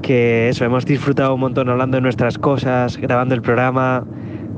Que 0.02 0.50
eso, 0.50 0.66
hemos 0.66 0.84
disfrutado 0.84 1.34
un 1.34 1.40
montón 1.40 1.70
hablando 1.70 1.96
de 1.96 2.02
nuestras 2.02 2.36
cosas, 2.36 2.98
grabando 2.98 3.34
el 3.34 3.40
programa. 3.40 4.04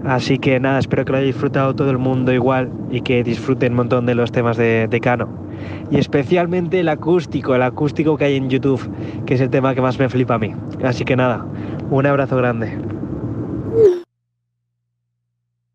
Así 0.05 0.37
que 0.39 0.59
nada, 0.59 0.81
espero 0.81 1.05
que 1.05 1.13
lo 1.13 1.19
haya 1.19 1.27
disfrutado 1.29 1.73
todo 1.73 1.93
el 1.93 1.99
mundo 1.99 2.33
igual 2.33 2.73
y 2.91 3.01
que 3.03 3.23
disfruten 3.23 3.75
un 3.75 3.77
montón 3.77 4.07
de 4.07 4.17
los 4.17 4.33
temas 4.33 4.57
de, 4.57 4.89
de 4.89 5.01
Cano. 5.01 5.29
Y 5.89 5.99
especialmente 5.99 6.81
el 6.81 6.89
acústico, 6.89 7.55
el 7.55 7.63
acústico 7.63 8.17
que 8.17 8.25
hay 8.25 8.37
en 8.37 8.51
YouTube, 8.51 8.91
que 9.25 9.35
es 9.35 9.41
el 9.41 9.51
tema 9.51 9.73
que 9.73 9.81
más 9.81 10.01
me 10.01 10.09
flipa 10.09 10.35
a 10.35 10.39
mí. 10.41 10.53
Así 10.83 11.05
que 11.05 11.15
nada, 11.15 11.47
un 11.91 12.07
abrazo 12.07 12.37
grande. 12.37 12.77
Mm. 13.75 14.04